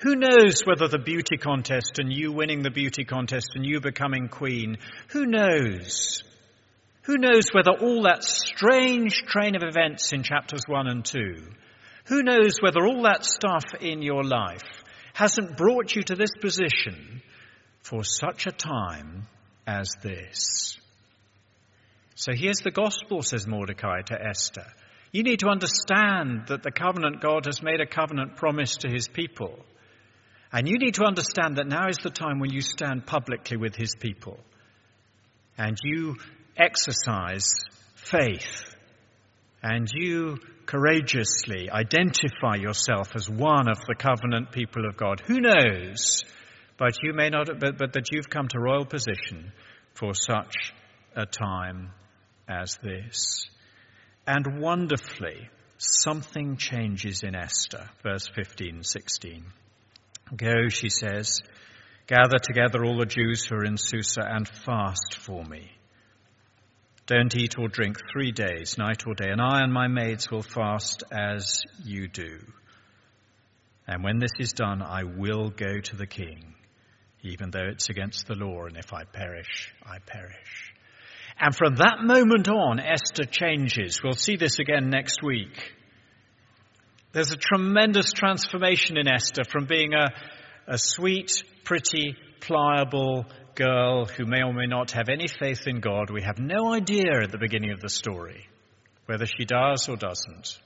Who 0.00 0.14
knows 0.14 0.62
whether 0.64 0.88
the 0.88 0.98
beauty 0.98 1.36
contest 1.36 1.98
and 1.98 2.12
you 2.12 2.32
winning 2.32 2.62
the 2.62 2.70
beauty 2.70 3.04
contest 3.04 3.52
and 3.54 3.64
you 3.64 3.80
becoming 3.80 4.28
queen, 4.28 4.76
who 5.08 5.26
knows 5.26 6.22
who 7.06 7.18
knows 7.18 7.50
whether 7.52 7.70
all 7.70 8.02
that 8.02 8.24
strange 8.56 9.22
train 9.26 9.54
of 9.54 9.62
events 9.62 10.12
in 10.12 10.22
chapters 10.22 10.62
1 10.66 10.88
and 10.88 11.04
2, 11.04 11.18
who 12.06 12.22
knows 12.22 12.58
whether 12.60 12.86
all 12.86 13.02
that 13.02 13.24
stuff 13.24 13.64
in 13.80 14.00
your 14.00 14.24
life 14.24 14.64
hasn't 15.12 15.56
brought 15.56 15.94
you 15.94 16.02
to 16.02 16.14
this 16.14 16.30
position 16.40 17.20
for 17.82 18.02
such 18.02 18.46
a 18.46 18.52
time 18.52 19.26
as 19.66 19.90
this? 20.02 20.78
So 22.14 22.32
here's 22.34 22.60
the 22.64 22.70
gospel, 22.70 23.22
says 23.22 23.46
Mordecai 23.46 24.00
to 24.06 24.18
Esther. 24.18 24.66
You 25.12 25.22
need 25.22 25.40
to 25.40 25.48
understand 25.48 26.46
that 26.48 26.62
the 26.62 26.70
covenant 26.70 27.20
God 27.20 27.44
has 27.44 27.62
made 27.62 27.80
a 27.80 27.86
covenant 27.86 28.36
promise 28.36 28.78
to 28.78 28.88
his 28.88 29.06
people. 29.06 29.58
And 30.50 30.66
you 30.66 30.78
need 30.78 30.94
to 30.94 31.04
understand 31.04 31.56
that 31.56 31.66
now 31.66 31.88
is 31.88 31.98
the 31.98 32.10
time 32.10 32.38
when 32.38 32.52
you 32.52 32.62
stand 32.62 33.06
publicly 33.06 33.58
with 33.58 33.76
his 33.76 33.94
people. 33.94 34.38
And 35.58 35.76
you 35.82 36.16
exercise 36.56 37.50
faith 38.10 38.74
and 39.62 39.88
you 39.92 40.38
courageously 40.66 41.70
identify 41.70 42.56
yourself 42.56 43.14
as 43.14 43.28
one 43.28 43.68
of 43.68 43.78
the 43.86 43.94
covenant 43.96 44.52
people 44.52 44.86
of 44.86 44.96
God. 44.96 45.22
Who 45.26 45.40
knows? 45.40 46.22
But 46.78 46.98
you 47.02 47.12
may 47.14 47.30
not, 47.30 47.48
but, 47.58 47.78
but 47.78 47.92
that 47.94 48.12
you've 48.12 48.28
come 48.28 48.48
to 48.48 48.60
royal 48.60 48.84
position 48.84 49.52
for 49.94 50.12
such 50.14 50.72
a 51.14 51.24
time 51.24 51.90
as 52.48 52.76
this. 52.82 53.46
And 54.26 54.60
wonderfully, 54.60 55.48
something 55.78 56.56
changes 56.56 57.22
in 57.22 57.34
Esther, 57.34 57.88
verse 58.02 58.28
15, 58.34 58.82
16. 58.82 59.44
Go, 60.36 60.68
she 60.68 60.90
says, 60.90 61.40
gather 62.06 62.38
together 62.42 62.84
all 62.84 62.98
the 62.98 63.06
Jews 63.06 63.44
who 63.44 63.56
are 63.56 63.64
in 63.64 63.76
Susa 63.76 64.22
and 64.22 64.46
fast 64.46 65.16
for 65.18 65.44
me. 65.44 65.75
Don't 67.06 67.36
eat 67.36 67.56
or 67.56 67.68
drink 67.68 67.98
three 68.12 68.32
days, 68.32 68.78
night 68.78 69.04
or 69.06 69.14
day, 69.14 69.30
and 69.30 69.40
I 69.40 69.62
and 69.62 69.72
my 69.72 69.86
maids 69.86 70.28
will 70.28 70.42
fast 70.42 71.04
as 71.12 71.62
you 71.84 72.08
do. 72.08 72.40
And 73.86 74.02
when 74.02 74.18
this 74.18 74.32
is 74.40 74.52
done, 74.52 74.82
I 74.82 75.04
will 75.04 75.50
go 75.50 75.78
to 75.80 75.96
the 75.96 76.08
king, 76.08 76.54
even 77.22 77.50
though 77.50 77.68
it's 77.70 77.88
against 77.90 78.26
the 78.26 78.34
law, 78.34 78.64
and 78.64 78.76
if 78.76 78.92
I 78.92 79.04
perish, 79.04 79.72
I 79.84 79.98
perish. 80.04 80.72
And 81.38 81.54
from 81.54 81.76
that 81.76 81.98
moment 82.02 82.48
on, 82.48 82.80
Esther 82.80 83.24
changes. 83.24 84.02
We'll 84.02 84.14
see 84.14 84.34
this 84.34 84.58
again 84.58 84.90
next 84.90 85.22
week. 85.22 85.74
There's 87.12 87.30
a 87.30 87.36
tremendous 87.36 88.12
transformation 88.12 88.96
in 88.96 89.06
Esther 89.06 89.44
from 89.44 89.66
being 89.66 89.94
a, 89.94 90.08
a 90.66 90.76
sweet, 90.76 91.44
pretty, 91.62 92.16
pliable, 92.40 93.26
girl 93.56 94.04
who 94.04 94.26
may 94.26 94.42
or 94.42 94.52
may 94.52 94.66
not 94.66 94.92
have 94.92 95.08
any 95.08 95.26
faith 95.26 95.66
in 95.66 95.80
God, 95.80 96.10
we 96.10 96.22
have 96.22 96.38
no 96.38 96.72
idea 96.72 97.22
at 97.22 97.32
the 97.32 97.38
beginning 97.38 97.72
of 97.72 97.80
the 97.80 97.88
story 97.88 98.46
whether 99.06 99.26
she 99.26 99.44
does 99.44 99.88
or 99.88 99.96
doesn't. 99.96 100.58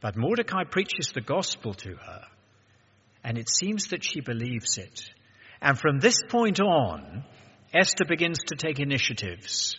But 0.00 0.16
Mordecai 0.16 0.64
preaches 0.64 1.12
the 1.12 1.20
gospel 1.20 1.74
to 1.74 1.94
her, 1.94 2.22
and 3.24 3.38
it 3.38 3.48
seems 3.48 3.88
that 3.88 4.04
she 4.04 4.20
believes 4.20 4.78
it. 4.78 5.10
And 5.60 5.78
from 5.78 5.98
this 5.98 6.18
point 6.28 6.60
on, 6.60 7.24
Esther 7.72 8.04
begins 8.08 8.38
to 8.48 8.56
take 8.56 8.80
initiatives. 8.80 9.76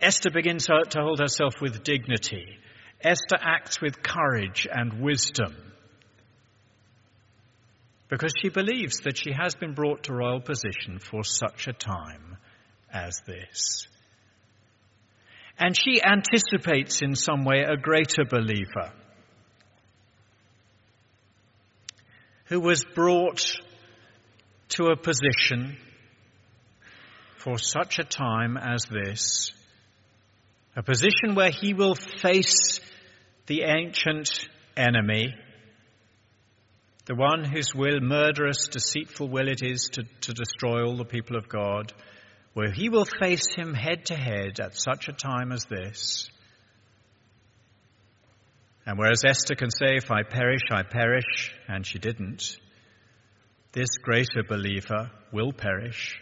Esther 0.00 0.30
begins 0.30 0.66
to 0.66 0.84
hold 0.96 1.20
herself 1.20 1.54
with 1.60 1.82
dignity. 1.82 2.58
Esther 3.02 3.38
acts 3.40 3.80
with 3.80 4.02
courage 4.02 4.68
and 4.70 5.00
wisdom 5.00 5.69
because 8.10 8.32
she 8.42 8.48
believes 8.48 8.98
that 9.04 9.16
she 9.16 9.32
has 9.32 9.54
been 9.54 9.72
brought 9.72 10.02
to 10.02 10.12
royal 10.12 10.40
position 10.40 10.98
for 10.98 11.22
such 11.22 11.68
a 11.68 11.72
time 11.72 12.36
as 12.92 13.20
this. 13.24 13.86
And 15.56 15.76
she 15.76 16.02
anticipates 16.02 17.02
in 17.02 17.14
some 17.14 17.44
way 17.44 17.62
a 17.62 17.76
greater 17.76 18.24
believer 18.28 18.92
who 22.46 22.58
was 22.58 22.84
brought 22.94 23.56
to 24.70 24.86
a 24.86 24.96
position 24.96 25.76
for 27.36 27.58
such 27.58 28.00
a 28.00 28.04
time 28.04 28.56
as 28.56 28.86
this, 28.90 29.52
a 30.74 30.82
position 30.82 31.36
where 31.36 31.50
he 31.50 31.74
will 31.74 31.94
face 31.94 32.80
the 33.46 33.62
ancient 33.62 34.48
enemy 34.76 35.34
the 37.10 37.16
one 37.16 37.42
whose 37.42 37.74
will, 37.74 37.98
murderous, 38.00 38.68
deceitful 38.68 39.28
will 39.28 39.48
it 39.48 39.64
is 39.64 39.88
to, 39.94 40.04
to 40.20 40.32
destroy 40.32 40.84
all 40.84 40.96
the 40.96 41.04
people 41.04 41.34
of 41.34 41.48
God, 41.48 41.92
where 42.54 42.70
he 42.70 42.88
will 42.88 43.04
face 43.04 43.52
him 43.56 43.74
head 43.74 44.06
to 44.06 44.14
head 44.14 44.60
at 44.60 44.80
such 44.80 45.08
a 45.08 45.12
time 45.12 45.50
as 45.50 45.64
this. 45.64 46.30
And 48.86 48.96
whereas 48.96 49.24
Esther 49.26 49.56
can 49.56 49.72
say, 49.72 49.96
If 49.96 50.12
I 50.12 50.22
perish, 50.22 50.60
I 50.70 50.84
perish, 50.84 51.52
and 51.66 51.84
she 51.84 51.98
didn't, 51.98 52.56
this 53.72 53.98
greater 54.00 54.44
believer 54.48 55.10
will 55.32 55.52
perish. 55.52 56.16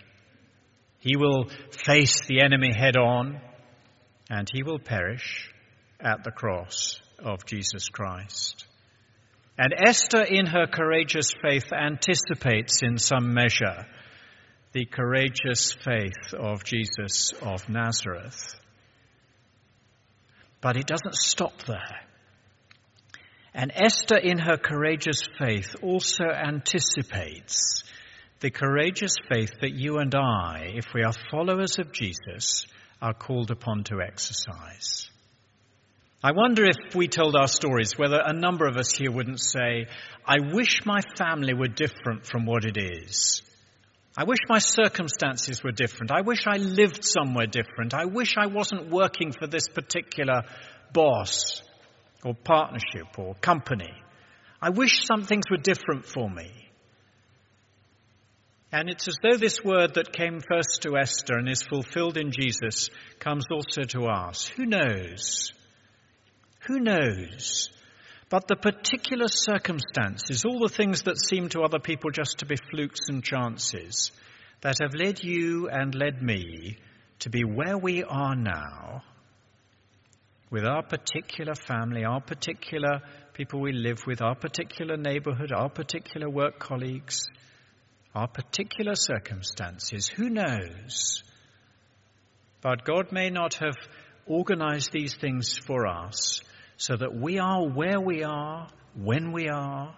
He 1.01 1.18
will 1.18 1.51
face 1.70 2.22
the 2.26 2.41
enemy 2.41 2.72
head 2.74 2.97
on, 2.97 3.43
and 4.30 4.49
he 4.51 4.62
will 4.62 4.78
perish 4.78 5.51
at 6.01 6.24
the 6.24 6.32
cross 6.32 6.99
of 7.18 7.45
Jesus 7.45 7.91
Christ. 7.91 8.68
And 9.59 9.75
Esther, 9.77 10.23
in 10.23 10.47
her 10.47 10.69
courageous 10.69 11.33
faith, 11.43 11.73
anticipates 11.73 12.83
in 12.83 12.97
some 12.97 13.35
measure 13.35 13.87
the 14.73 14.85
courageous 14.85 15.73
faith 15.73 16.33
of 16.33 16.63
Jesus 16.63 17.33
of 17.43 17.69
Nazareth. 17.69 18.55
But 20.61 20.77
it 20.77 20.87
doesn't 20.87 21.17
stop 21.17 21.65
there. 21.65 22.07
And 23.53 23.73
Esther, 23.75 24.19
in 24.19 24.39
her 24.39 24.57
courageous 24.57 25.23
faith, 25.39 25.75
also 25.83 26.25
anticipates 26.25 27.83
the 28.39 28.51
courageous 28.51 29.17
faith 29.29 29.51
that 29.61 29.73
you 29.73 29.99
and 29.99 30.15
I, 30.15 30.75
if 30.77 30.95
we 30.95 31.03
are 31.03 31.13
followers 31.33 31.81
of 31.81 31.93
Jesus, 31.93 32.67
are 33.03 33.15
called 33.15 33.51
upon 33.51 33.83
to 33.85 34.01
exercise. 34.01 35.11
I 36.23 36.33
wonder 36.33 36.64
if 36.64 36.97
we 36.97 37.07
told 37.07 37.37
our 37.37 37.47
stories, 37.47 37.97
whether 37.97 38.21
a 38.21 38.33
number 38.33 38.66
of 38.66 38.77
us 38.77 38.93
here 38.93 39.12
wouldn't 39.12 39.41
say, 39.41 39.87
I 40.27 40.39
wish 40.53 40.85
my 40.85 41.01
family 41.16 41.55
were 41.55 41.69
different 41.69 42.27
from 42.27 42.45
what 42.45 42.64
it 42.64 42.77
is. 42.77 43.43
I 44.16 44.25
wish 44.25 44.41
my 44.49 44.59
circumstances 44.59 45.62
were 45.62 45.71
different. 45.71 46.11
I 46.11 46.23
wish 46.23 46.45
I 46.49 46.57
lived 46.57 47.05
somewhere 47.05 47.47
different. 47.47 47.95
I 47.95 48.07
wish 48.07 48.37
I 48.37 48.47
wasn't 48.47 48.91
working 48.91 49.31
for 49.31 49.47
this 49.47 49.69
particular 49.69 50.43
boss 50.93 51.62
or 52.25 52.35
partnership 52.35 53.16
or 53.16 53.35
company. 53.37 53.93
I 54.61 54.71
wish 54.71 55.07
some 55.07 55.23
things 55.23 55.45
were 55.49 55.57
different 55.57 56.05
for 56.05 56.29
me. 56.29 56.51
And 58.73 58.91
it's 58.91 59.07
as 59.07 59.19
though 59.23 59.37
this 59.37 59.62
word 59.62 59.95
that 59.95 60.12
came 60.12 60.41
first 60.41 60.83
to 60.83 60.97
Esther 60.97 61.39
and 61.39 61.49
is 61.49 61.62
fulfilled 61.62 62.16
in 62.16 62.33
Jesus 62.33 62.91
comes 63.21 63.45
also 63.53 63.85
to 63.85 64.07
us. 64.07 64.49
Who 64.49 64.66
knows? 64.66 65.53
Who 66.69 66.81
knows? 66.81 67.71
But 68.29 68.47
the 68.47 68.57
particular 68.57 69.29
circumstances, 69.29 70.45
all 70.45 70.59
the 70.59 70.69
things 70.69 71.03
that 71.05 71.19
seem 71.19 71.49
to 71.51 71.62
other 71.62 71.79
people 71.79 72.11
just 72.11 72.39
to 72.39 72.47
be 72.47 72.57
flukes 72.71 73.09
and 73.09 73.25
chances, 73.25 74.12
that 74.61 74.77
have 74.83 74.95
led 74.95 75.25
you 75.25 75.71
and 75.71 75.95
led 75.95 76.23
me 76.23 76.77
to 77.21 77.31
be 77.31 77.43
where 77.43 77.79
we 77.79 78.05
are 78.05 78.37
now, 78.37 79.03
with 80.51 80.66
our 80.66 80.83
particular 80.83 81.55
family, 81.55 82.05
our 82.05 82.21
particular 82.21 83.01
people 83.33 83.62
we 83.62 83.73
live 83.73 84.07
with, 84.07 84.21
our 84.21 84.35
particular 84.35 84.99
neighborhood, 84.99 85.53
our 85.53 85.71
particular 85.71 86.29
work 86.29 86.59
colleagues, 86.59 87.29
our 88.14 88.29
particular 88.29 88.95
circumstances, 88.95 90.07
who 90.07 90.29
knows? 90.29 91.23
But 92.61 92.85
God 92.85 93.11
may 93.11 93.31
not 93.31 93.55
have 93.55 93.77
organized 94.27 94.93
these 94.93 95.14
things 95.14 95.57
for 95.57 95.87
us 95.87 96.43
so 96.79 96.97
that 96.97 97.14
we 97.14 97.39
are 97.39 97.68
where 97.68 98.01
we 98.01 98.22
are, 98.22 98.68
when 98.95 99.33
we 99.33 99.49
are, 99.49 99.95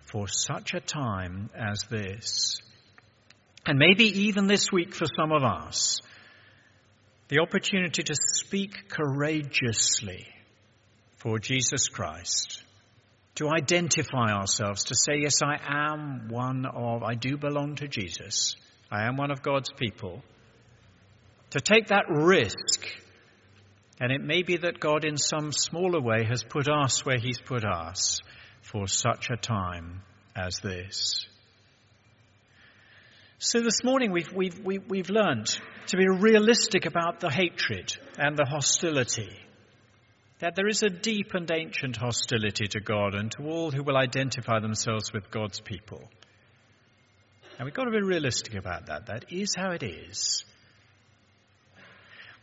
for 0.00 0.28
such 0.28 0.72
a 0.72 0.80
time 0.80 1.50
as 1.54 1.82
this. 1.90 2.60
And 3.66 3.78
maybe 3.78 4.04
even 4.26 4.46
this 4.46 4.70
week 4.72 4.94
for 4.94 5.06
some 5.16 5.32
of 5.32 5.42
us, 5.42 6.00
the 7.28 7.40
opportunity 7.40 8.02
to 8.04 8.14
speak 8.14 8.88
courageously 8.88 10.26
for 11.16 11.38
Jesus 11.38 11.88
Christ, 11.88 12.62
to 13.36 13.48
identify 13.48 14.32
ourselves, 14.32 14.84
to 14.84 14.94
say, 14.94 15.18
yes, 15.22 15.40
I 15.42 15.56
am 15.66 16.28
one 16.28 16.66
of, 16.66 17.02
I 17.02 17.14
do 17.14 17.36
belong 17.36 17.76
to 17.76 17.88
Jesus, 17.88 18.54
I 18.90 19.06
am 19.06 19.16
one 19.16 19.30
of 19.30 19.42
God's 19.42 19.70
people, 19.72 20.22
to 21.50 21.60
take 21.60 21.88
that 21.88 22.04
risk 22.08 22.86
and 24.00 24.10
it 24.10 24.20
may 24.20 24.42
be 24.42 24.56
that 24.56 24.80
God, 24.80 25.04
in 25.04 25.16
some 25.16 25.52
smaller 25.52 26.00
way, 26.00 26.24
has 26.24 26.42
put 26.42 26.68
us 26.68 27.04
where 27.04 27.18
He's 27.18 27.40
put 27.40 27.64
us 27.64 28.20
for 28.60 28.86
such 28.86 29.30
a 29.30 29.36
time 29.36 30.02
as 30.34 30.58
this. 30.60 31.26
So 33.38 33.60
this 33.60 33.82
morning 33.82 34.12
we've, 34.12 34.32
we've, 34.32 34.58
we've, 34.60 34.88
we've 34.88 35.10
learned 35.10 35.46
to 35.88 35.96
be 35.96 36.06
realistic 36.08 36.86
about 36.86 37.20
the 37.20 37.30
hatred 37.30 37.92
and 38.16 38.36
the 38.36 38.46
hostility. 38.48 39.36
That 40.38 40.54
there 40.54 40.68
is 40.68 40.82
a 40.82 40.90
deep 40.90 41.34
and 41.34 41.50
ancient 41.50 41.96
hostility 41.96 42.66
to 42.68 42.80
God 42.80 43.14
and 43.14 43.30
to 43.32 43.44
all 43.44 43.70
who 43.70 43.82
will 43.82 43.96
identify 43.96 44.60
themselves 44.60 45.12
with 45.12 45.30
God's 45.30 45.60
people. 45.60 46.02
And 47.58 47.64
we've 47.64 47.74
got 47.74 47.84
to 47.84 47.90
be 47.90 48.00
realistic 48.00 48.54
about 48.54 48.86
that. 48.86 49.06
That 49.06 49.26
is 49.30 49.54
how 49.56 49.72
it 49.72 49.82
is. 49.82 50.44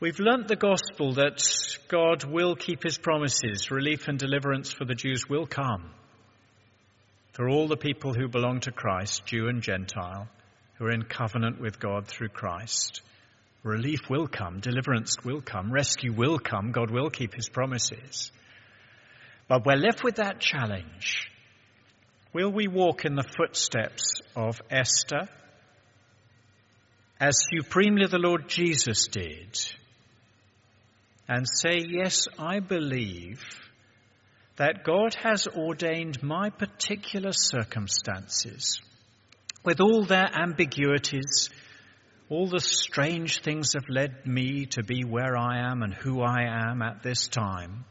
We've 0.02 0.20
learnt 0.20 0.48
the 0.48 0.56
gospel 0.56 1.16
that 1.16 1.42
God 1.90 2.24
will 2.24 2.56
keep 2.56 2.84
his 2.84 2.98
promises. 2.98 3.70
Relief 3.70 4.08
and 4.08 4.18
deliverance 4.18 4.72
for 4.72 4.86
the 4.86 4.96
Jews 4.96 5.28
will 5.28 5.46
come. 5.46 5.92
For 7.34 7.50
all 7.50 7.68
the 7.68 7.76
people 7.76 8.14
who 8.14 8.30
belong 8.30 8.62
to 8.62 8.72
Christ, 8.72 9.26
Jew 9.26 9.50
and 9.50 9.62
Gentile, 9.62 10.30
who 10.76 10.86
are 10.86 10.92
in 10.92 11.04
covenant 11.04 11.60
with 11.60 11.82
God 11.82 12.08
through 12.08 12.30
Christ, 12.30 13.02
relief 13.64 14.10
will 14.10 14.28
come, 14.28 14.62
deliverance 14.62 15.18
will 15.26 15.42
come, 15.42 15.70
rescue 15.70 16.14
will 16.14 16.40
come, 16.40 16.72
God 16.72 16.92
will 16.92 17.10
keep 17.10 17.34
his 17.34 17.50
promises. 17.50 18.32
But 19.50 19.66
we're 19.66 19.76
left 19.76 20.02
with 20.06 20.16
that 20.16 20.40
challenge. 20.40 21.30
Will 22.32 22.54
we 22.54 22.70
walk 22.70 23.04
in 23.04 23.16
the 23.16 23.30
footsteps 23.36 24.22
of 24.34 24.62
Esther 24.70 25.28
as 27.20 27.38
supremely 27.54 28.08
the 28.08 28.18
Lord 28.18 28.48
Jesus 28.48 29.08
did? 29.08 29.60
And 31.30 31.46
say, 31.48 31.86
Yes, 31.88 32.28
I 32.40 32.60
believe 32.60 33.42
that 34.58 34.84
God 34.84 35.14
has 35.24 35.48
ordained 35.48 36.22
my 36.24 36.50
particular 36.50 37.32
circumstances 37.32 38.82
with 39.64 39.80
all 39.80 40.04
their 40.06 40.28
ambiguities, 40.34 41.50
all 42.30 42.48
the 42.48 42.60
strange 42.60 43.42
things 43.42 43.74
have 43.74 43.88
led 43.90 44.26
me 44.26 44.66
to 44.72 44.84
be 44.84 45.04
where 45.04 45.38
I 45.38 45.72
am 45.72 45.84
and 45.84 45.94
who 45.94 46.22
I 46.22 46.44
am 46.72 46.82
at 46.82 47.04
this 47.04 47.28
time. 47.28 47.86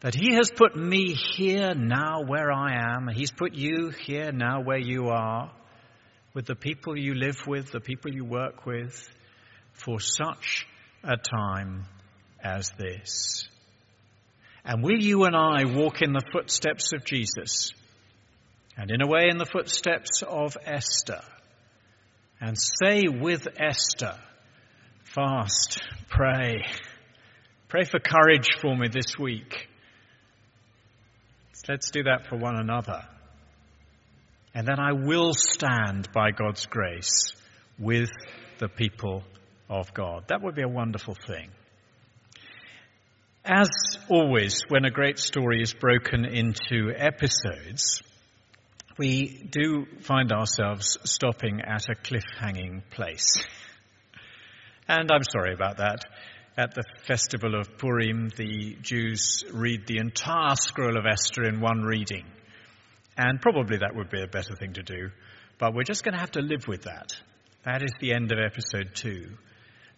That 0.00 0.14
He 0.14 0.34
has 0.34 0.50
put 0.50 0.76
me 0.76 1.14
here 1.14 1.74
now 1.74 2.22
where 2.24 2.52
I 2.52 2.94
am. 2.94 3.08
He's 3.08 3.30
put 3.30 3.54
you 3.54 3.90
here 3.90 4.30
now 4.32 4.60
where 4.62 4.80
you 4.80 5.08
are, 5.08 5.52
with 6.32 6.46
the 6.46 6.56
people 6.56 6.96
you 6.96 7.14
live 7.14 7.46
with, 7.46 7.72
the 7.72 7.80
people 7.80 8.12
you 8.12 8.24
work 8.24 8.66
with, 8.66 9.08
for 9.72 9.98
such 10.00 10.66
a 11.02 11.16
time 11.16 11.86
as 12.42 12.70
this. 12.78 13.48
And 14.64 14.82
will 14.82 15.00
you 15.00 15.24
and 15.24 15.34
I 15.34 15.64
walk 15.64 16.02
in 16.02 16.12
the 16.12 16.24
footsteps 16.32 16.92
of 16.92 17.04
Jesus 17.04 17.70
and 18.76 18.90
in 18.90 19.02
a 19.02 19.06
way 19.06 19.28
in 19.28 19.38
the 19.38 19.46
footsteps 19.46 20.22
of 20.22 20.56
Esther 20.64 21.22
and 22.40 22.56
say 22.58 23.04
with 23.08 23.48
Esther, 23.58 24.16
fast, 25.04 25.82
pray, 26.08 26.64
pray 27.68 27.84
for 27.84 27.98
courage 27.98 28.48
for 28.60 28.76
me 28.76 28.88
this 28.88 29.18
week. 29.18 29.68
Let's 31.68 31.90
do 31.90 32.04
that 32.04 32.26
for 32.28 32.36
one 32.36 32.56
another. 32.56 33.04
And 34.54 34.66
then 34.66 34.80
I 34.80 34.92
will 34.92 35.32
stand 35.32 36.08
by 36.12 36.32
God's 36.32 36.66
grace 36.66 37.34
with 37.78 38.10
the 38.58 38.68
people 38.68 39.22
of 39.68 39.94
God. 39.94 40.24
That 40.28 40.42
would 40.42 40.54
be 40.54 40.62
a 40.62 40.68
wonderful 40.68 41.14
thing. 41.26 41.50
As 43.44 43.68
always, 44.08 44.62
when 44.68 44.84
a 44.84 44.90
great 44.90 45.18
story 45.18 45.62
is 45.62 45.74
broken 45.74 46.24
into 46.24 46.92
episodes, 46.96 48.00
we 48.96 49.48
do 49.50 49.84
find 50.02 50.30
ourselves 50.30 50.96
stopping 51.02 51.60
at 51.60 51.88
a 51.88 51.96
cliffhanging 51.96 52.82
place. 52.92 53.44
And 54.86 55.10
I'm 55.10 55.24
sorry 55.24 55.54
about 55.54 55.78
that. 55.78 56.04
At 56.56 56.76
the 56.76 56.84
festival 57.04 57.58
of 57.58 57.78
Purim, 57.78 58.28
the 58.36 58.76
Jews 58.80 59.42
read 59.52 59.88
the 59.88 59.98
entire 59.98 60.54
scroll 60.54 60.96
of 60.96 61.04
Esther 61.04 61.42
in 61.42 61.60
one 61.60 61.82
reading. 61.82 62.26
And 63.16 63.40
probably 63.40 63.78
that 63.78 63.96
would 63.96 64.10
be 64.10 64.22
a 64.22 64.28
better 64.28 64.54
thing 64.54 64.74
to 64.74 64.84
do. 64.84 65.10
But 65.58 65.74
we're 65.74 65.82
just 65.82 66.04
going 66.04 66.14
to 66.14 66.20
have 66.20 66.32
to 66.32 66.42
live 66.42 66.68
with 66.68 66.82
that. 66.82 67.20
That 67.64 67.82
is 67.82 67.92
the 67.98 68.14
end 68.14 68.30
of 68.30 68.38
episode 68.38 68.94
two. 68.94 69.30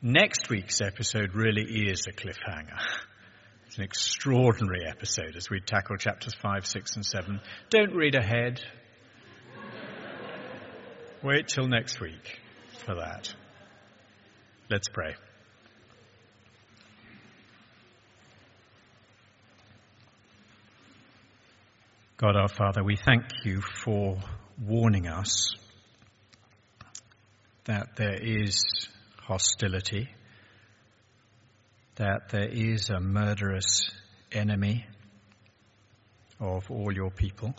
Next 0.00 0.48
week's 0.48 0.80
episode 0.80 1.34
really 1.34 1.90
is 1.90 2.06
a 2.06 2.12
cliffhanger. 2.12 2.78
It's 3.74 3.78
an 3.80 3.84
extraordinary 3.86 4.86
episode 4.86 5.34
as 5.34 5.50
we 5.50 5.58
tackle 5.58 5.96
chapters 5.96 6.32
5, 6.32 6.64
6, 6.64 6.94
and 6.94 7.04
7. 7.04 7.40
Don't 7.70 7.92
read 7.92 8.14
ahead. 8.14 8.60
Wait 11.24 11.48
till 11.48 11.66
next 11.66 12.00
week 12.00 12.38
for 12.84 12.94
that. 12.94 13.34
Let's 14.70 14.86
pray. 14.88 15.16
God 22.16 22.36
our 22.36 22.46
Father, 22.46 22.84
we 22.84 22.94
thank 22.94 23.24
you 23.44 23.60
for 23.60 24.18
warning 24.64 25.08
us 25.08 25.52
that 27.64 27.96
there 27.96 28.22
is 28.22 28.62
hostility, 29.20 30.10
that 31.96 32.30
there 32.30 32.48
is 32.48 32.90
a 32.90 33.00
murderous 33.00 33.90
enemy 34.32 34.84
of 36.40 36.70
all 36.70 36.92
your 36.92 37.10
people. 37.10 37.54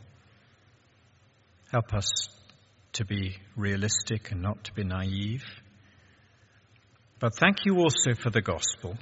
Help 1.71 1.93
us 1.93 2.09
to 2.93 3.05
be 3.05 3.35
realistic 3.55 4.31
and 4.31 4.41
not 4.41 4.63
to 4.65 4.73
be 4.73 4.83
naive. 4.83 5.43
But 7.19 7.35
thank 7.35 7.65
you 7.65 7.77
also 7.77 8.13
for 8.13 8.29
the 8.29 8.41
gospel. 8.41 8.97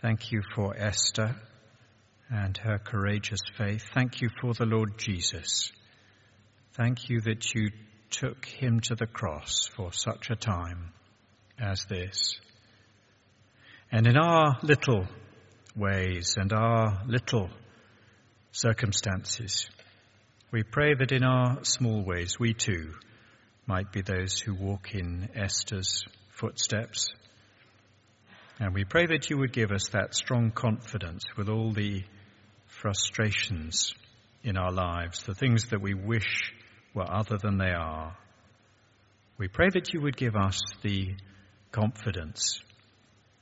Thank 0.00 0.32
you 0.32 0.42
for 0.54 0.76
Esther 0.76 1.36
and 2.30 2.56
her 2.58 2.78
courageous 2.78 3.40
faith. 3.56 3.84
Thank 3.94 4.20
you 4.20 4.28
for 4.40 4.54
the 4.54 4.66
Lord 4.66 4.98
Jesus. 4.98 5.72
Thank 6.74 7.08
you 7.08 7.20
that 7.22 7.54
you 7.54 7.70
took 8.10 8.44
him 8.46 8.80
to 8.80 8.94
the 8.94 9.06
cross 9.06 9.68
for 9.74 9.92
such 9.92 10.30
a 10.30 10.36
time 10.36 10.92
as 11.58 11.84
this. 11.86 12.38
And 13.90 14.06
in 14.06 14.18
our 14.18 14.58
little 14.62 15.06
ways 15.74 16.34
and 16.36 16.52
our 16.52 17.02
little 17.06 17.48
circumstances, 18.52 19.66
we 20.50 20.62
pray 20.62 20.94
that 20.94 21.10
in 21.10 21.24
our 21.24 21.64
small 21.64 22.02
ways 22.02 22.36
we 22.38 22.52
too 22.52 22.94
might 23.66 23.90
be 23.90 24.02
those 24.02 24.38
who 24.38 24.54
walk 24.54 24.94
in 24.94 25.30
Esther's 25.34 26.04
footsteps. 26.28 27.08
And 28.60 28.74
we 28.74 28.84
pray 28.84 29.06
that 29.06 29.30
you 29.30 29.38
would 29.38 29.52
give 29.52 29.70
us 29.70 29.88
that 29.92 30.14
strong 30.14 30.50
confidence 30.50 31.24
with 31.36 31.48
all 31.48 31.72
the 31.72 32.04
frustrations 32.66 33.94
in 34.42 34.58
our 34.58 34.72
lives, 34.72 35.22
the 35.22 35.34
things 35.34 35.70
that 35.70 35.80
we 35.80 35.94
wish 35.94 36.52
were 36.92 37.10
other 37.10 37.38
than 37.38 37.56
they 37.56 37.72
are. 37.72 38.14
We 39.38 39.48
pray 39.48 39.68
that 39.72 39.94
you 39.94 40.02
would 40.02 40.16
give 40.16 40.36
us 40.36 40.60
the 40.82 41.14
confidence 41.72 42.60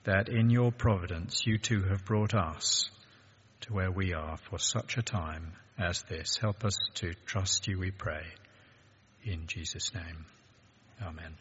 that 0.07 0.28
in 0.28 0.50
your 0.50 0.72
providence 0.72 1.42
you 1.44 1.59
too 1.59 1.82
have 1.82 2.04
brought 2.04 2.34
us 2.34 2.88
to 3.61 3.72
where 3.72 3.90
we 3.90 4.14
are 4.14 4.36
for 4.48 4.59
such 4.59 4.96
a 4.96 5.02
time 5.02 5.52
as 5.78 6.02
this. 6.04 6.36
Help 6.36 6.64
us 6.64 6.78
to 6.94 7.12
trust 7.26 7.66
you, 7.66 7.78
we 7.78 7.90
pray. 7.90 8.24
In 9.24 9.46
Jesus' 9.46 9.92
name. 9.92 10.24
Amen. 11.02 11.34